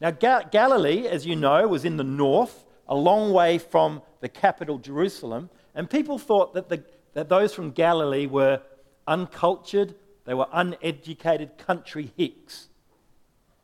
[0.00, 4.28] Now, Ga- Galilee, as you know, was in the north, a long way from the
[4.28, 6.84] capital, Jerusalem, and people thought that, the,
[7.14, 8.62] that those from Galilee were
[9.06, 9.94] uncultured,
[10.24, 12.68] they were uneducated country hicks,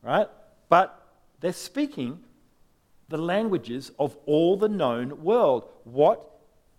[0.03, 0.29] right?
[0.69, 1.01] But
[1.41, 2.21] they're speaking
[3.09, 5.69] the languages of all the known world.
[5.85, 6.31] What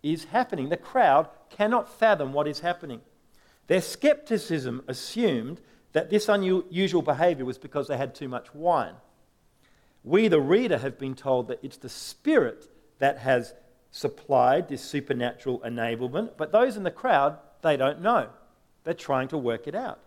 [0.02, 0.70] is happening?
[0.70, 3.02] The crowd cannot fathom what is happening.
[3.68, 5.62] Their skepticism assumed
[5.94, 8.96] that this unusual behavior was because they had too much wine.
[10.06, 13.56] We, the reader, have been told that it's the Spirit that has
[13.90, 18.30] supplied this supernatural enablement, but those in the crowd, they don't know.
[18.84, 20.00] They're trying to work it out.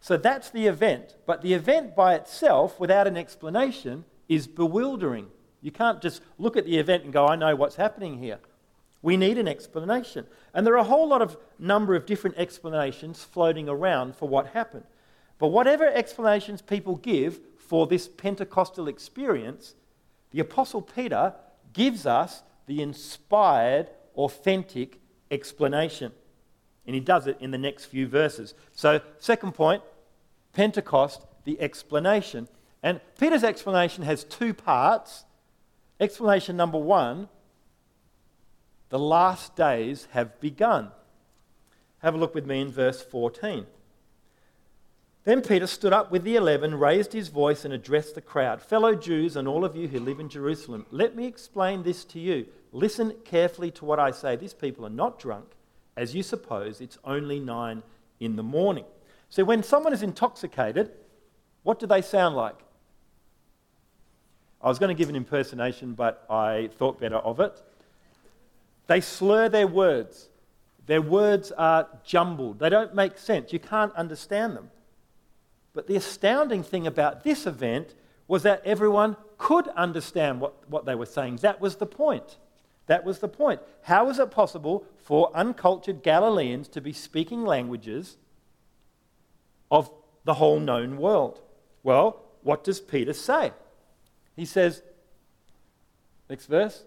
[0.00, 1.16] So that's the event.
[1.26, 5.26] But the event by itself, without an explanation, is bewildering.
[5.60, 8.38] You can't just look at the event and go, I know what's happening here.
[9.02, 10.26] We need an explanation.
[10.54, 14.48] And there are a whole lot of number of different explanations floating around for what
[14.48, 14.84] happened.
[15.38, 19.74] But whatever explanations people give, for this Pentecostal experience,
[20.30, 21.34] the Apostle Peter
[21.72, 25.00] gives us the inspired, authentic
[25.30, 26.12] explanation.
[26.86, 28.54] And he does it in the next few verses.
[28.72, 29.82] So, second point
[30.52, 32.48] Pentecost, the explanation.
[32.82, 35.24] And Peter's explanation has two parts.
[35.98, 37.28] Explanation number one
[38.88, 40.92] the last days have begun.
[41.98, 43.66] Have a look with me in verse 14.
[45.26, 48.94] Then Peter stood up with the eleven, raised his voice, and addressed the crowd Fellow
[48.94, 52.46] Jews and all of you who live in Jerusalem, let me explain this to you.
[52.70, 54.36] Listen carefully to what I say.
[54.36, 55.46] These people are not drunk,
[55.96, 56.80] as you suppose.
[56.80, 57.82] It's only nine
[58.20, 58.84] in the morning.
[59.28, 60.92] So when someone is intoxicated,
[61.64, 62.60] what do they sound like?
[64.62, 67.60] I was going to give an impersonation, but I thought better of it.
[68.86, 70.28] They slur their words.
[70.86, 72.60] Their words are jumbled.
[72.60, 73.52] They don't make sense.
[73.52, 74.70] You can't understand them.
[75.76, 77.94] But the astounding thing about this event
[78.26, 81.36] was that everyone could understand what, what they were saying.
[81.42, 82.38] That was the point.
[82.86, 83.60] That was the point.
[83.82, 88.16] How is it possible for uncultured Galileans to be speaking languages
[89.70, 89.90] of
[90.24, 91.42] the whole known world?
[91.82, 93.52] Well, what does Peter say?
[94.34, 94.82] He says,
[96.30, 96.84] next verse.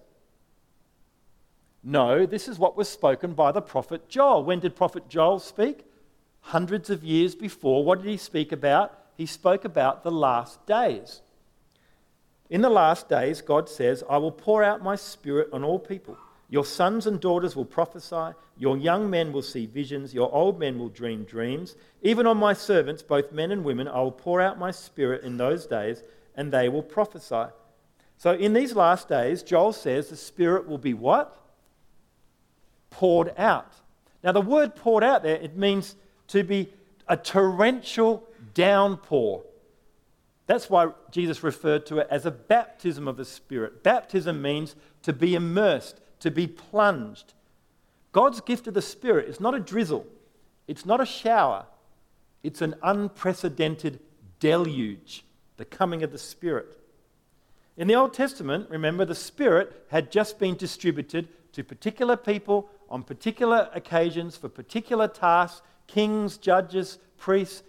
[1.83, 4.43] No, this is what was spoken by the prophet Joel.
[4.43, 5.85] When did prophet Joel speak?
[6.41, 8.97] Hundreds of years before, what did he speak about?
[9.15, 11.21] He spoke about the last days.
[12.49, 16.17] In the last days, God says, I will pour out my spirit on all people.
[16.49, 20.79] Your sons and daughters will prophesy, your young men will see visions, your old men
[20.79, 21.75] will dream dreams.
[22.01, 25.37] Even on my servants, both men and women, I will pour out my spirit in
[25.37, 26.01] those days,
[26.35, 27.51] and they will prophesy.
[28.17, 31.37] So in these last days, Joel says the spirit will be what?
[32.89, 33.73] Poured out.
[34.23, 35.95] Now, the word poured out there, it means
[36.29, 36.69] to be
[37.07, 38.23] a torrential
[38.53, 39.43] downpour.
[40.47, 43.83] That's why Jesus referred to it as a baptism of the Spirit.
[43.83, 47.33] Baptism means to be immersed, to be plunged.
[48.11, 50.07] God's gift of the Spirit is not a drizzle,
[50.67, 51.65] it's not a shower,
[52.41, 53.99] it's an unprecedented
[54.39, 55.23] deluge,
[55.57, 56.77] the coming of the Spirit.
[57.77, 63.03] In the Old Testament, remember, the Spirit had just been distributed to particular people on
[63.03, 67.63] particular occasions for particular tasks kings, judges, priests,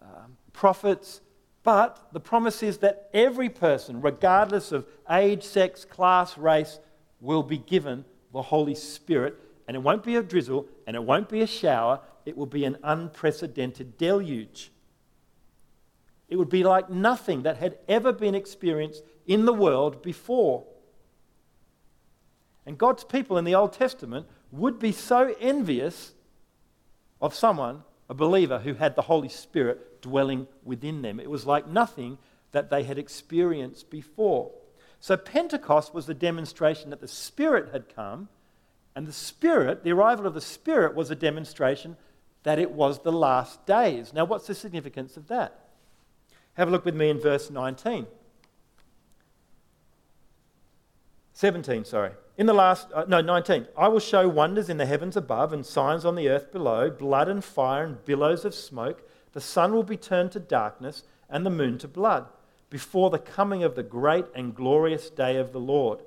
[0.00, 1.20] um, prophets.
[1.62, 6.78] But the promise is that every person, regardless of age, sex, class, race,
[7.20, 9.36] will be given the Holy Spirit.
[9.66, 12.64] And it won't be a drizzle and it won't be a shower, it will be
[12.64, 14.70] an unprecedented deluge.
[16.28, 20.64] It would be like nothing that had ever been experienced in the world before.
[22.66, 26.13] And God's people in the Old Testament would be so envious
[27.24, 31.18] of someone, a believer, who had the Holy Spirit dwelling within them.
[31.18, 32.18] It was like nothing
[32.52, 34.52] that they had experienced before.
[35.00, 38.28] So Pentecost was the demonstration that the Spirit had come,
[38.94, 41.96] and the Spirit, the arrival of the Spirit, was a demonstration
[42.42, 44.12] that it was the last days.
[44.12, 45.70] Now, what's the significance of that?
[46.54, 48.06] Have a look with me in verse 19.
[51.32, 52.12] 17, sorry.
[52.36, 53.68] In the last, uh, no, 19.
[53.76, 57.28] I will show wonders in the heavens above and signs on the earth below, blood
[57.28, 59.08] and fire and billows of smoke.
[59.32, 62.26] The sun will be turned to darkness and the moon to blood
[62.70, 66.00] before the coming of the great and glorious day of the Lord.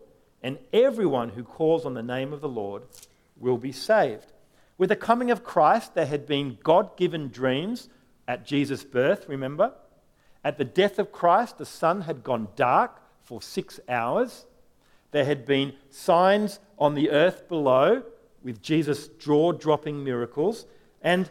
[0.44, 2.84] And everyone who calls on the name of the Lord
[3.38, 4.34] will be saved.
[4.78, 7.88] With the coming of Christ, there had been God given dreams
[8.28, 9.74] at Jesus' birth, remember?
[10.44, 14.46] At the death of Christ, the sun had gone dark for six hours.
[15.12, 18.04] There had been signs on the earth below
[18.44, 20.66] with Jesus' jaw dropping miracles.
[21.02, 21.30] And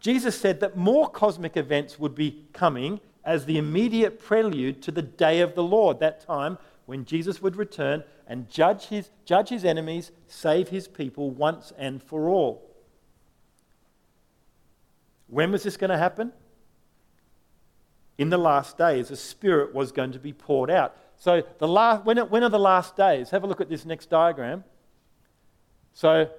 [0.00, 5.02] Jesus said that more cosmic events would be coming as the immediate prelude to the
[5.02, 9.64] day of the Lord, that time when Jesus would return and judge his, judge his
[9.64, 12.64] enemies, save his people once and for all.
[15.26, 16.32] When was this going to happen?
[18.16, 20.96] In the last days, the Spirit was going to be poured out.
[21.18, 23.30] So, the last, when, when are the last days?
[23.30, 24.62] Have a look at this next diagram.
[25.92, 26.30] So,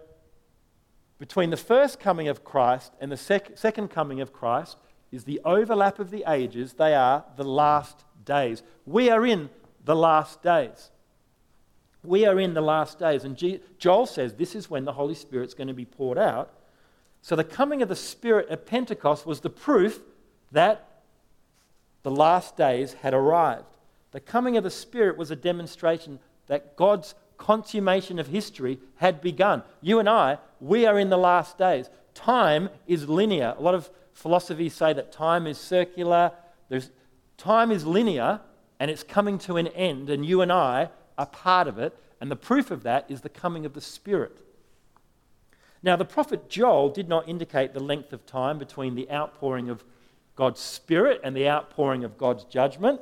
[1.20, 4.78] between the first coming of Christ and the sec- second coming of Christ
[5.12, 6.74] is the overlap of the ages.
[6.74, 8.64] They are the last days.
[8.86, 9.50] We are in
[9.84, 10.92] the last days.
[12.02, 13.26] We are in the last days.
[13.26, 16.54] And G- Joel says this is when the Holy Spirit's going to be poured out.
[17.22, 20.00] So, the coming of the Spirit at Pentecost was the proof
[20.54, 21.02] that
[22.04, 23.66] the last days had arrived.
[24.12, 29.64] The coming of the Spirit was a demonstration that God's consummation of history had begun.
[29.82, 31.90] You and I, we are in the last days.
[32.14, 33.56] Time is linear.
[33.58, 36.32] A lot of philosophies say that time is circular.
[36.68, 36.90] There's,
[37.38, 38.42] time is linear
[38.80, 41.98] and it's coming to an end, and you and I are part of it.
[42.22, 44.38] And the proof of that is the coming of the Spirit.
[45.84, 49.84] Now, the prophet Joel did not indicate the length of time between the outpouring of
[50.36, 53.02] God's Spirit and the outpouring of God's judgment.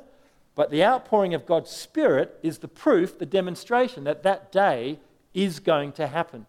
[0.58, 4.98] But the outpouring of God's Spirit is the proof, the demonstration that that day
[5.32, 6.46] is going to happen.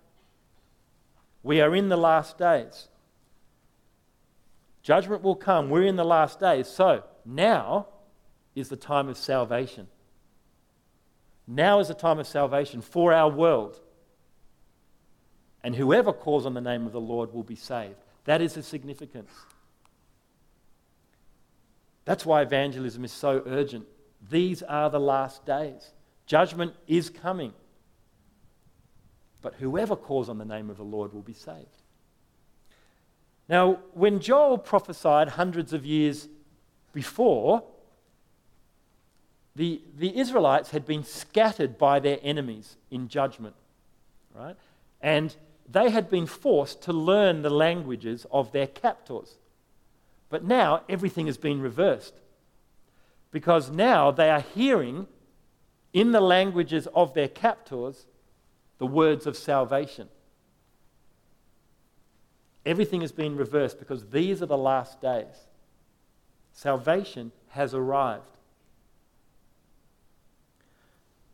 [1.43, 2.88] We are in the last days.
[4.82, 5.70] Judgment will come.
[5.70, 6.68] We're in the last days.
[6.68, 7.86] So now
[8.55, 9.86] is the time of salvation.
[11.45, 13.80] Now is the time of salvation for our world.
[15.64, 18.03] And whoever calls on the name of the Lord will be saved.
[18.26, 19.30] That is the significance.
[22.05, 23.86] That's why evangelism is so urgent.
[24.30, 25.91] These are the last days.
[26.26, 27.53] Judgment is coming.
[29.41, 31.67] But whoever calls on the name of the Lord will be saved.
[33.47, 36.28] Now, when Joel prophesied hundreds of years
[36.93, 37.63] before,
[39.55, 43.55] the, the Israelites had been scattered by their enemies in judgment,
[44.36, 44.55] right?
[45.01, 45.36] And
[45.70, 49.38] they had been forced to learn the languages of their captors.
[50.30, 52.13] But now everything has been reversed
[53.32, 55.07] because now they are hearing
[55.93, 58.05] in the languages of their captors
[58.77, 60.07] the words of salvation.
[62.65, 65.47] Everything has been reversed because these are the last days.
[66.53, 68.23] Salvation has arrived.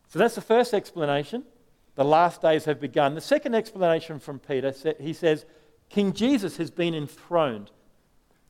[0.08, 1.44] So that's the first explanation.
[1.94, 3.14] The last days have begun.
[3.14, 5.44] The second explanation from Peter, he says,
[5.88, 7.70] King Jesus has been enthroned.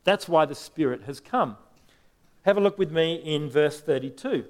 [0.05, 1.57] That's why the Spirit has come.
[2.47, 4.45] Have a look with me in verse 32.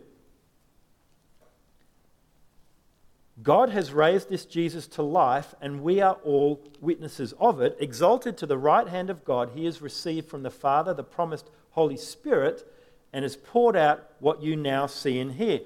[3.43, 7.75] God has raised this Jesus to life, and we are all witnesses of it.
[7.81, 11.49] Exalted to the right hand of God, he has received from the Father the promised
[11.71, 12.71] Holy Spirit,
[13.15, 15.61] and has poured out what you now see and hear.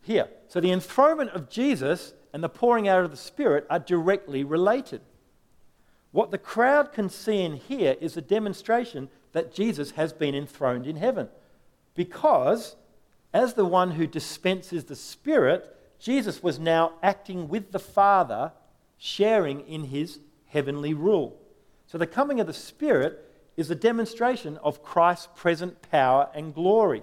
[0.00, 0.28] Here.
[0.48, 5.02] So the enthronement of Jesus and the pouring out of the Spirit are directly related.
[6.12, 10.86] What the crowd can see and hear is a demonstration that Jesus has been enthroned
[10.86, 11.28] in heaven.
[11.94, 12.76] Because,
[13.32, 18.52] as the one who dispenses the Spirit, Jesus was now acting with the Father,
[18.98, 21.40] sharing in his heavenly rule.
[21.86, 23.20] So the coming of the Spirit
[23.56, 27.02] is a demonstration of Christ's present power and glory.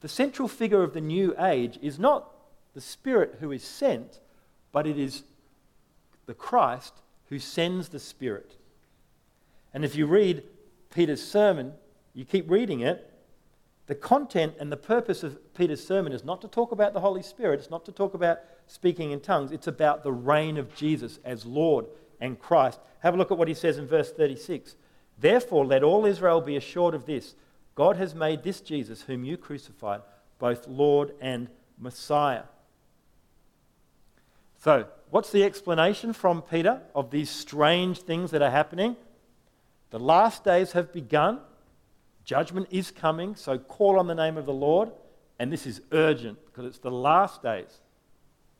[0.00, 2.30] The central figure of the new age is not
[2.74, 4.20] the Spirit who is sent,
[4.72, 5.22] but it is
[6.26, 6.94] the Christ
[7.28, 8.56] who sends the Spirit.
[9.72, 10.42] And if you read
[10.92, 11.74] Peter's sermon,
[12.14, 13.09] you keep reading it,
[13.90, 17.24] the content and the purpose of Peter's sermon is not to talk about the Holy
[17.24, 18.38] Spirit, it's not to talk about
[18.68, 21.86] speaking in tongues, it's about the reign of Jesus as Lord
[22.20, 22.78] and Christ.
[23.00, 24.76] Have a look at what he says in verse 36.
[25.18, 27.34] Therefore, let all Israel be assured of this
[27.74, 30.02] God has made this Jesus, whom you crucified,
[30.38, 32.44] both Lord and Messiah.
[34.60, 38.94] So, what's the explanation from Peter of these strange things that are happening?
[39.90, 41.40] The last days have begun.
[42.30, 44.92] Judgment is coming, so call on the name of the Lord.
[45.40, 47.80] And this is urgent because it's the last days.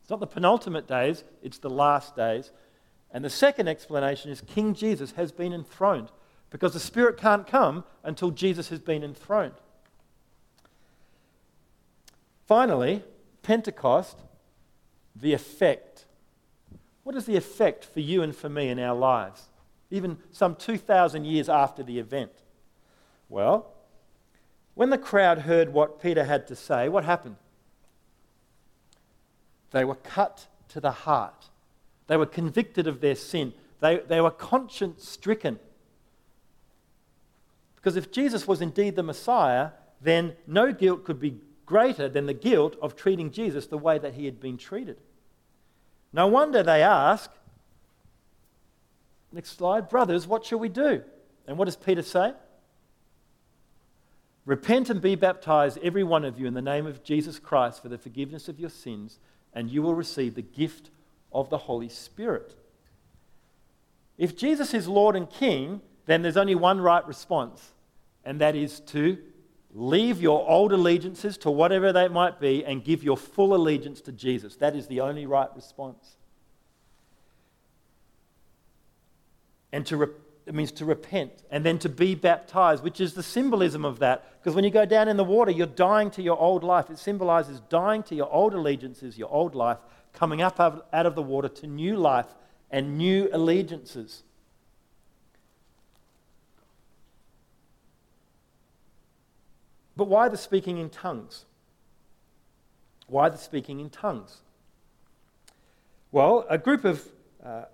[0.01, 2.51] It's not the penultimate days, it's the last days.
[3.13, 6.09] And the second explanation is King Jesus has been enthroned
[6.51, 9.55] because the Spirit can't come until Jesus has been enthroned.
[12.49, 13.05] Finally,
[13.45, 14.19] Pentecost,
[15.15, 16.07] the effect.
[17.05, 19.49] What is the effect for you and for me in our lives,
[19.93, 22.33] even some 2,000 years after the event?
[23.31, 23.73] Well,
[24.75, 27.37] when the crowd heard what Peter had to say, what happened?
[29.71, 31.47] They were cut to the heart.
[32.09, 33.55] They were convicted of their sin.
[33.79, 35.61] They, they were conscience stricken.
[37.77, 39.71] Because if Jesus was indeed the Messiah,
[40.03, 44.15] then no guilt could be greater than the guilt of treating Jesus the way that
[44.15, 44.99] he had been treated.
[46.13, 47.31] No wonder they ask,
[49.31, 51.03] next slide, brothers, what shall we do?
[51.47, 52.33] And what does Peter say?
[54.47, 57.89] Repent and be baptized, every one of you, in the name of Jesus Christ for
[57.89, 59.19] the forgiveness of your sins,
[59.53, 60.91] and you will receive the gift
[61.33, 62.55] of the Holy Spirit.
[64.17, 67.73] If Jesus is Lord and King, then there's only one right response,
[68.25, 69.19] and that is to
[69.73, 74.13] leave your old allegiances to whatever they might be and give your full allegiance to
[74.13, 74.57] Jesus.
[74.57, 76.17] That is the only right response.
[79.73, 80.09] And to re-
[80.47, 84.25] it means to repent and then to be baptized, which is the symbolism of that.
[84.41, 86.91] Because when you go down in the water, you're dying to your old life.
[86.91, 89.79] It symbolizes dying to your old allegiances, your old life,
[90.13, 92.27] coming up out of the water to new life
[92.71, 94.23] and new allegiances.
[99.97, 101.45] But why the speaking in tongues?
[103.07, 104.39] Why the speaking in tongues?
[106.13, 107.07] Well, a group of
[107.45, 107.65] uh,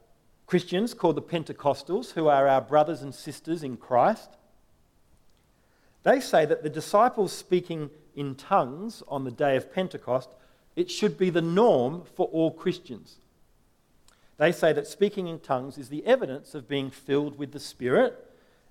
[0.47, 4.31] Christians called the Pentecostals, who are our brothers and sisters in Christ,
[6.05, 10.31] they say that the disciples speaking in tongues on the day of Pentecost,
[10.77, 13.17] it should be the norm for all Christians.
[14.39, 18.23] They say that speaking in tongues is the evidence of being filled with the Spirit,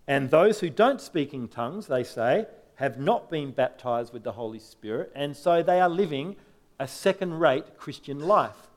[0.08, 2.46] and those who don't speak in tongues, they say,
[2.76, 6.36] have not been baptized with the Holy Spirit, and so they are living
[6.80, 8.70] a second rate Christian life.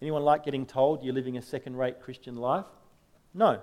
[0.00, 2.66] Anyone like getting told you're living a second rate Christian life?
[3.32, 3.60] No.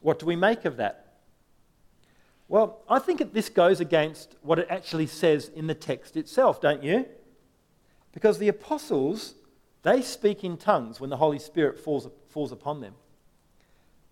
[0.00, 1.06] What do we make of that?
[2.48, 6.82] Well, I think this goes against what it actually says in the text itself, don't
[6.82, 7.06] you?
[8.12, 9.34] Because the apostles,
[9.82, 12.94] they speak in tongues when the Holy Spirit falls, falls upon them.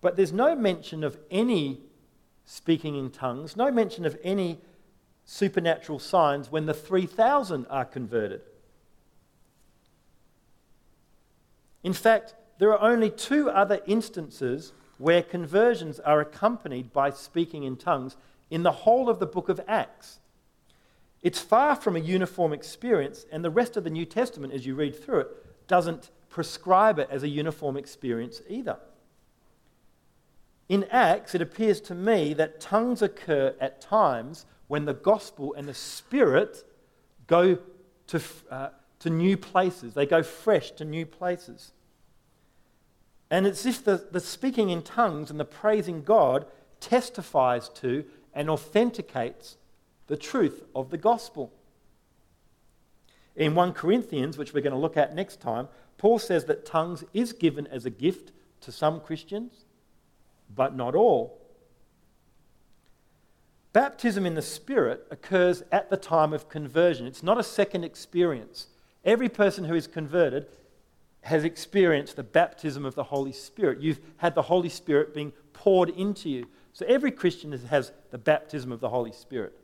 [0.01, 1.81] But there's no mention of any
[2.45, 4.59] speaking in tongues, no mention of any
[5.25, 8.41] supernatural signs when the 3,000 are converted.
[11.83, 17.77] In fact, there are only two other instances where conversions are accompanied by speaking in
[17.77, 18.17] tongues
[18.49, 20.19] in the whole of the book of Acts.
[21.21, 24.75] It's far from a uniform experience, and the rest of the New Testament, as you
[24.75, 28.77] read through it, doesn't prescribe it as a uniform experience either.
[30.67, 35.67] In Acts, it appears to me that tongues occur at times when the gospel and
[35.67, 36.63] the spirit
[37.25, 37.57] go
[38.07, 38.21] to,
[38.51, 38.69] uh,
[38.99, 41.71] to new places, they go fresh to new places.
[43.31, 46.45] And it's if the, the speaking in tongues and the praising God
[46.79, 49.57] testifies to and authenticates
[50.07, 51.53] the truth of the gospel.
[53.35, 57.03] In 1 Corinthians, which we're going to look at next time, Paul says that tongues
[57.13, 58.31] is given as a gift
[58.61, 59.65] to some Christians,
[60.53, 61.39] but not all.
[63.71, 67.05] Baptism in the Spirit occurs at the time of conversion.
[67.05, 68.67] It's not a second experience.
[69.05, 70.47] Every person who is converted
[71.21, 73.81] has experienced the baptism of the Holy Spirit.
[73.81, 76.47] You've had the Holy Spirit being poured into you.
[76.73, 79.57] So every Christian has the baptism of the Holy Spirit.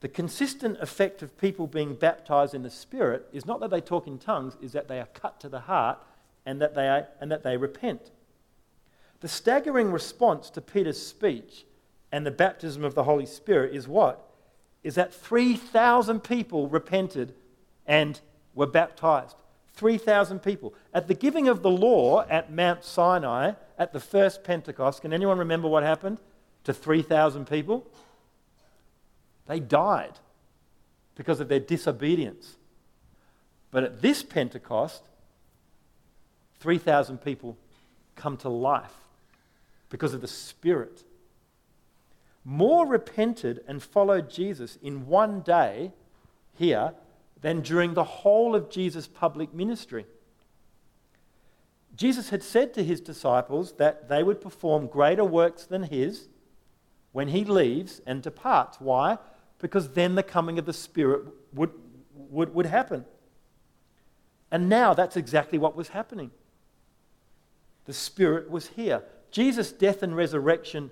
[0.00, 4.06] The consistent effect of people being baptized in the Spirit is not that they talk
[4.06, 5.98] in tongues, is that they are cut to the heart
[6.46, 8.10] and that they, are, and that they repent.
[9.20, 11.66] The staggering response to Peter's speech
[12.10, 14.29] and the baptism of the Holy Spirit is what?
[14.82, 17.34] Is that 3,000 people repented
[17.86, 18.20] and
[18.54, 19.36] were baptized.
[19.74, 20.74] 3,000 people.
[20.92, 25.38] At the giving of the law at Mount Sinai, at the first Pentecost, can anyone
[25.38, 26.18] remember what happened
[26.64, 27.86] to 3,000 people?
[29.46, 30.18] They died
[31.14, 32.56] because of their disobedience.
[33.70, 35.02] But at this Pentecost,
[36.60, 37.56] 3,000 people
[38.16, 38.94] come to life
[39.88, 41.02] because of the Spirit.
[42.44, 45.92] More repented and followed Jesus in one day
[46.52, 46.94] here
[47.40, 50.06] than during the whole of Jesus' public ministry.
[51.96, 56.28] Jesus had said to his disciples that they would perform greater works than his
[57.12, 58.80] when he leaves and departs.
[58.80, 59.18] Why?
[59.58, 61.72] Because then the coming of the Spirit would,
[62.14, 63.04] would, would happen.
[64.50, 66.30] And now that's exactly what was happening.
[67.84, 69.02] The Spirit was here.
[69.30, 70.90] Jesus' death and resurrection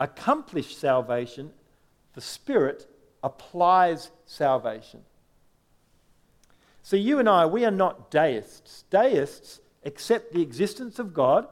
[0.00, 1.52] accomplished salvation,
[2.14, 2.86] the Spirit
[3.22, 5.00] applies salvation.
[6.82, 8.84] So, you and I, we are not deists.
[8.90, 11.46] Deists accept the existence of God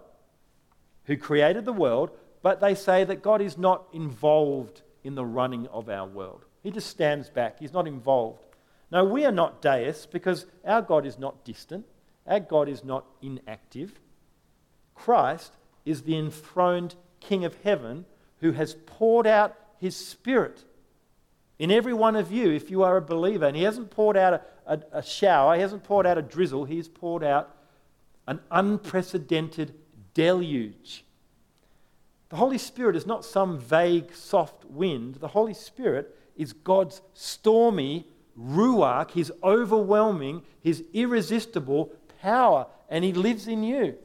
[1.05, 2.11] who created the world,
[2.43, 6.45] but they say that God is not involved in the running of our world.
[6.63, 8.45] He just stands back, He's not involved.
[8.91, 11.87] No, we are not deists because our God is not distant,
[12.27, 13.99] our God is not inactive.
[14.95, 18.05] Christ is the enthroned King of heaven
[18.43, 20.63] who has poured out His Spirit
[21.59, 23.47] in every one of you if you are a believer.
[23.47, 26.67] And He hasn't poured out a, a, a shower, He hasn't poured out a drizzle,
[26.67, 27.57] He's poured out
[28.29, 29.75] an unprecedented
[30.13, 31.05] deluge.
[32.29, 35.17] The Holy Spirit is not some vague, soft wind.
[35.17, 38.07] The Holy Spirit is God's stormy
[38.39, 43.97] ruach, his overwhelming, his irresistible power, and he lives in you.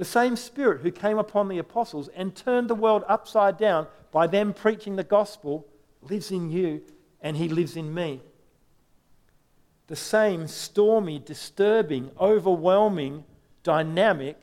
[0.00, 4.26] The same Spirit who came upon the apostles and turned the world upside down by
[4.28, 5.66] them preaching the gospel
[6.00, 6.80] lives in you,
[7.20, 8.22] and he lives in me
[9.88, 13.24] the same stormy, disturbing, overwhelming,
[13.62, 14.42] dynamic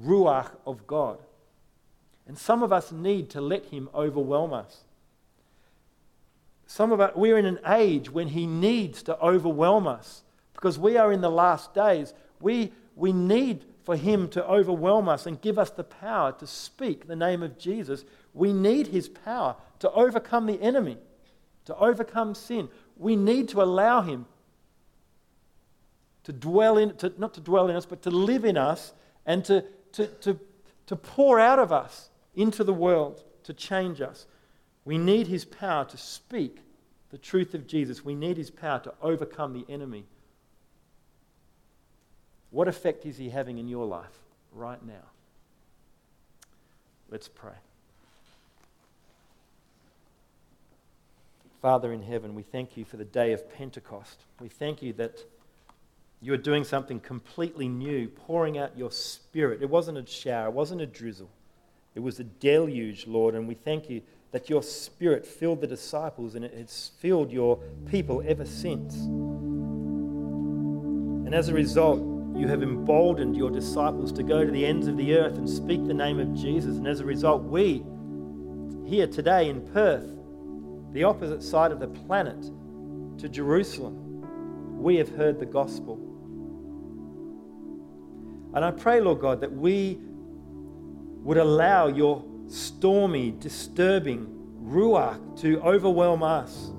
[0.00, 1.18] ruach of God.
[2.26, 4.84] And some of us need to let him overwhelm us.
[6.66, 10.22] Some of us, we're in an age when he needs to overwhelm us
[10.54, 12.14] because we are in the last days.
[12.40, 17.06] We, we need for him to overwhelm us and give us the power to speak
[17.06, 18.04] the name of Jesus.
[18.32, 20.96] We need his power to overcome the enemy,
[21.64, 22.68] to overcome sin
[23.00, 24.26] we need to allow Him
[26.24, 28.92] to dwell in, to, not to dwell in us, but to live in us
[29.24, 30.38] and to, to, to,
[30.86, 34.26] to pour out of us into the world to change us.
[34.84, 36.58] We need His power to speak
[37.10, 38.04] the truth of Jesus.
[38.04, 40.04] We need His power to overcome the enemy.
[42.50, 44.18] What effect is He having in your life
[44.52, 45.06] right now?
[47.10, 47.52] Let's pray.
[51.60, 54.20] Father in heaven, we thank you for the day of Pentecost.
[54.40, 55.24] We thank you that
[56.22, 59.62] you are doing something completely new, pouring out your spirit.
[59.62, 61.30] It wasn't a shower, it wasn't a drizzle,
[61.94, 63.34] it was a deluge, Lord.
[63.34, 67.58] And we thank you that your spirit filled the disciples and it has filled your
[67.90, 68.94] people ever since.
[71.26, 74.96] And as a result, you have emboldened your disciples to go to the ends of
[74.96, 76.76] the earth and speak the name of Jesus.
[76.76, 77.84] And as a result, we,
[78.86, 80.06] here today in Perth,
[80.92, 82.42] the opposite side of the planet
[83.18, 85.98] to Jerusalem, we have heard the gospel.
[88.54, 90.00] And I pray, Lord God, that we
[91.22, 94.26] would allow your stormy, disturbing
[94.64, 96.72] ruach to overwhelm us,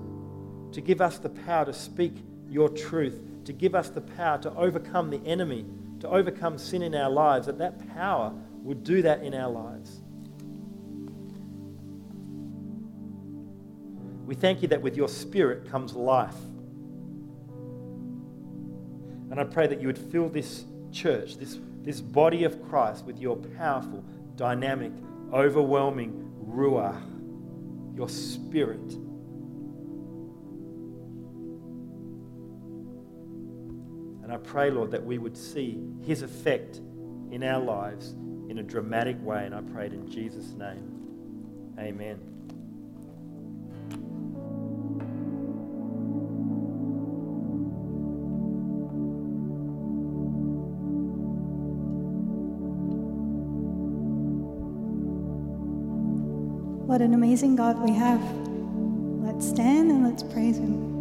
[0.73, 2.13] to give us the power to speak
[2.49, 5.65] your truth, to give us the power to overcome the enemy,
[5.99, 8.33] to overcome sin in our lives, that that power
[8.63, 10.01] would do that in our lives.
[14.25, 16.35] We thank you that with your spirit comes life.
[19.29, 23.19] And I pray that you would fill this church, this, this body of Christ, with
[23.19, 24.03] your powerful,
[24.35, 24.91] dynamic,
[25.33, 27.01] overwhelming Ruach,
[27.95, 28.93] your spirit.
[34.43, 36.81] pray, Lord, that we would see his effect
[37.31, 38.13] in our lives
[38.49, 39.45] in a dramatic way.
[39.45, 41.75] And I prayed in Jesus' name.
[41.79, 42.19] Amen.
[56.91, 58.21] What an amazing God we have.
[59.23, 61.00] Let's stand and let's praise Him.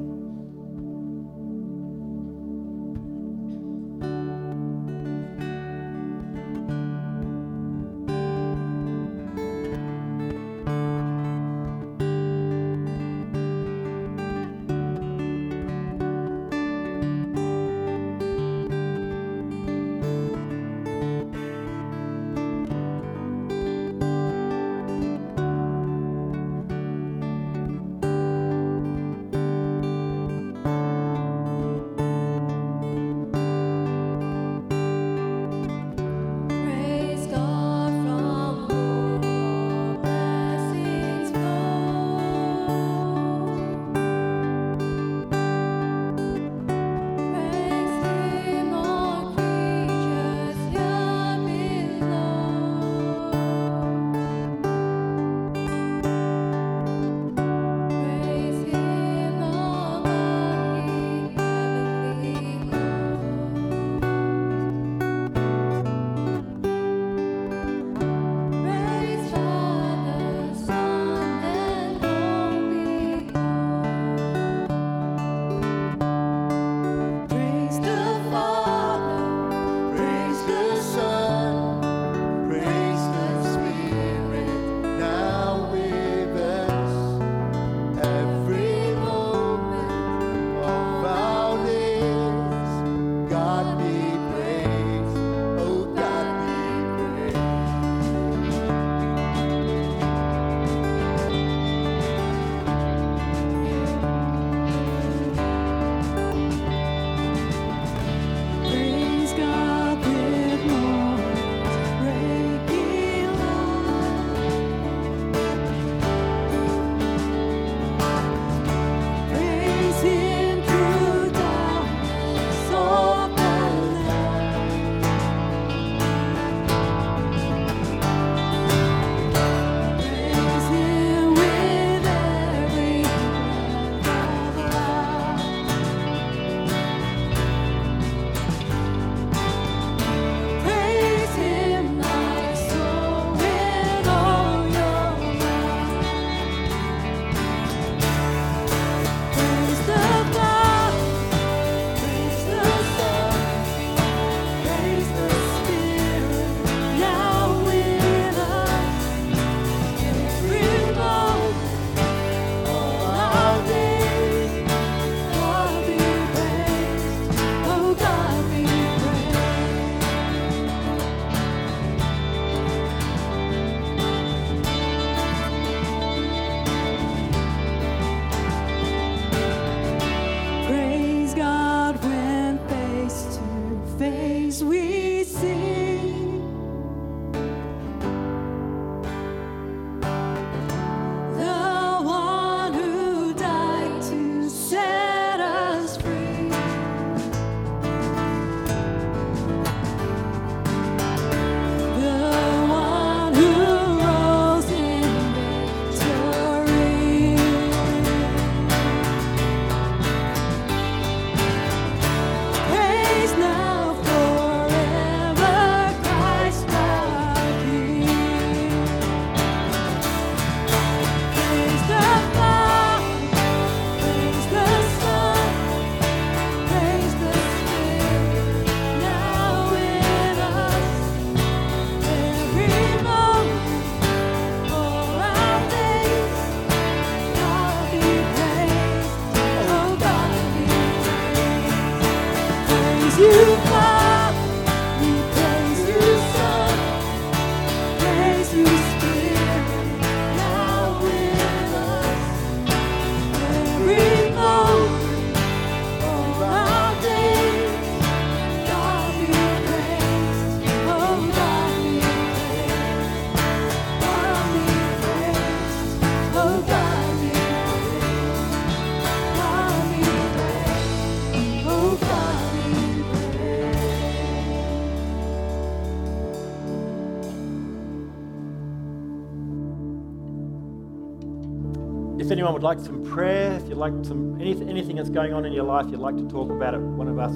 [282.40, 285.52] Anyone would like some prayer, if you'd like some anything, anything that's going on in
[285.52, 287.34] your life, you'd like to talk about it, one of us,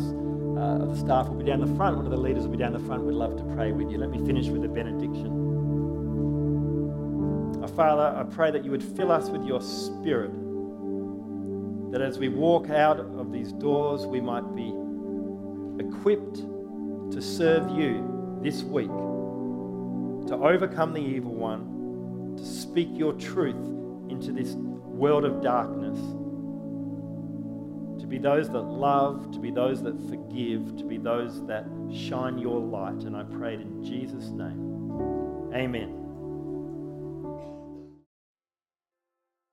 [0.59, 2.72] uh, the staff will be down the front, one of the leaders will be down
[2.72, 3.02] the front.
[3.02, 3.98] We'd love to pray with you.
[3.98, 5.26] Let me finish with a benediction.
[7.60, 10.32] Our Father, I pray that you would fill us with your Spirit,
[11.93, 14.72] that as we walk out of these doors, we might be
[15.85, 16.36] equipped
[17.12, 18.89] to serve you this week,
[20.28, 23.68] to overcome the evil one, to speak your truth
[24.09, 24.56] into this
[24.95, 25.99] world of darkness,
[28.01, 32.39] to be those that love, to be those that forgive, to be those that shine
[32.39, 33.03] your light.
[33.05, 35.53] And I pray it in Jesus' name.
[35.55, 36.03] Amen.